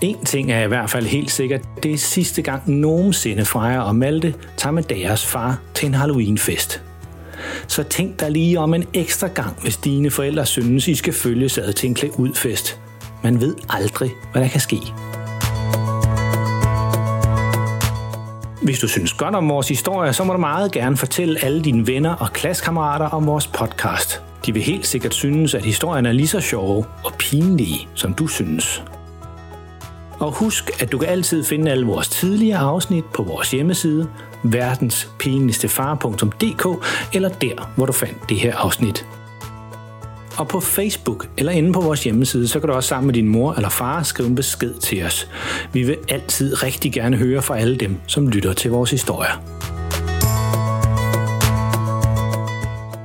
En 0.00 0.24
ting 0.24 0.52
er 0.52 0.62
i 0.62 0.66
hvert 0.66 0.90
fald 0.90 1.06
helt 1.06 1.30
sikkert, 1.30 1.60
det 1.82 1.92
er 1.92 1.98
sidste 1.98 2.42
gang 2.42 2.70
nogensinde 2.70 3.44
Freja 3.44 3.80
og 3.80 3.96
Malte 3.96 4.34
tager 4.56 4.72
med 4.72 4.82
deres 4.82 5.26
far 5.26 5.58
til 5.74 5.86
en 5.86 5.94
Halloweenfest. 5.94 6.82
Så 7.66 7.82
tænk 7.82 8.20
dig 8.20 8.30
lige 8.30 8.58
om 8.58 8.74
en 8.74 8.84
ekstra 8.94 9.26
gang, 9.26 9.62
hvis 9.62 9.76
dine 9.76 10.10
forældre 10.10 10.46
synes, 10.46 10.88
I 10.88 10.94
skal 10.94 11.12
følges 11.12 11.58
ad 11.58 11.72
til 11.72 11.88
en 11.88 11.94
klæd 11.94 12.10
ud 12.18 12.34
fest. 12.34 12.80
Man 13.22 13.40
ved 13.40 13.54
aldrig, 13.68 14.14
hvad 14.32 14.42
der 14.42 14.48
kan 14.48 14.60
ske. 14.60 14.80
Hvis 18.62 18.78
du 18.78 18.88
synes 18.88 19.12
godt 19.12 19.34
om 19.34 19.48
vores 19.48 19.68
historie, 19.68 20.12
så 20.12 20.24
må 20.24 20.32
du 20.32 20.38
meget 20.38 20.72
gerne 20.72 20.96
fortælle 20.96 21.44
alle 21.44 21.62
dine 21.62 21.86
venner 21.86 22.14
og 22.14 22.32
klassekammerater 22.32 23.06
om 23.06 23.26
vores 23.26 23.46
podcast. 23.46 24.22
De 24.46 24.52
vil 24.52 24.62
helt 24.62 24.86
sikkert 24.86 25.14
synes, 25.14 25.54
at 25.54 25.64
historien 25.64 26.06
er 26.06 26.12
lige 26.12 26.28
så 26.28 26.40
sjove 26.40 26.84
og 27.04 27.12
pinlige, 27.18 27.88
som 27.94 28.14
du 28.14 28.26
synes. 28.26 28.82
Og 30.18 30.32
husk, 30.32 30.82
at 30.82 30.92
du 30.92 30.98
kan 30.98 31.08
altid 31.08 31.44
finde 31.44 31.70
alle 31.70 31.86
vores 31.86 32.08
tidligere 32.08 32.58
afsnit 32.58 33.04
på 33.04 33.22
vores 33.22 33.50
hjemmeside, 33.50 34.08
verdenspinligstefar.dk 34.42 36.84
eller 37.14 37.28
der, 37.28 37.72
hvor 37.76 37.86
du 37.86 37.92
fandt 37.92 38.28
det 38.28 38.36
her 38.36 38.56
afsnit. 38.56 39.06
Og 40.38 40.48
på 40.48 40.60
Facebook 40.60 41.28
eller 41.36 41.52
inde 41.52 41.72
på 41.72 41.80
vores 41.80 42.04
hjemmeside, 42.04 42.48
så 42.48 42.60
kan 42.60 42.68
du 42.68 42.74
også 42.74 42.88
sammen 42.88 43.06
med 43.06 43.14
din 43.14 43.28
mor 43.28 43.52
eller 43.52 43.68
far 43.68 44.02
skrive 44.02 44.28
en 44.28 44.34
besked 44.34 44.74
til 44.74 45.04
os. 45.04 45.28
Vi 45.72 45.82
vil 45.82 45.96
altid 46.08 46.62
rigtig 46.62 46.92
gerne 46.92 47.16
høre 47.16 47.42
fra 47.42 47.58
alle 47.58 47.76
dem, 47.76 47.96
som 48.06 48.28
lytter 48.28 48.52
til 48.52 48.70
vores 48.70 48.90
historier. 48.90 49.42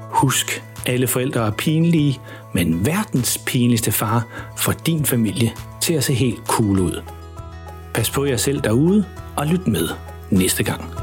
Husk, 0.10 0.64
alle 0.86 1.08
forældre 1.08 1.48
er 1.48 1.52
pinlige, 1.52 2.20
men 2.54 2.86
verdens 2.86 3.38
pinligste 3.46 3.92
far 3.92 4.26
får 4.58 4.72
din 4.72 5.06
familie 5.06 5.52
til 5.82 5.94
at 5.94 6.04
se 6.04 6.14
helt 6.14 6.42
cool 6.48 6.80
ud. 6.80 7.02
Pas 7.94 8.10
på 8.10 8.26
jer 8.26 8.38
selv 8.38 8.62
derude, 8.62 9.06
og 9.36 9.48
lyt 9.48 9.68
med 9.68 9.88
næste 10.30 10.64
gang. 10.64 11.03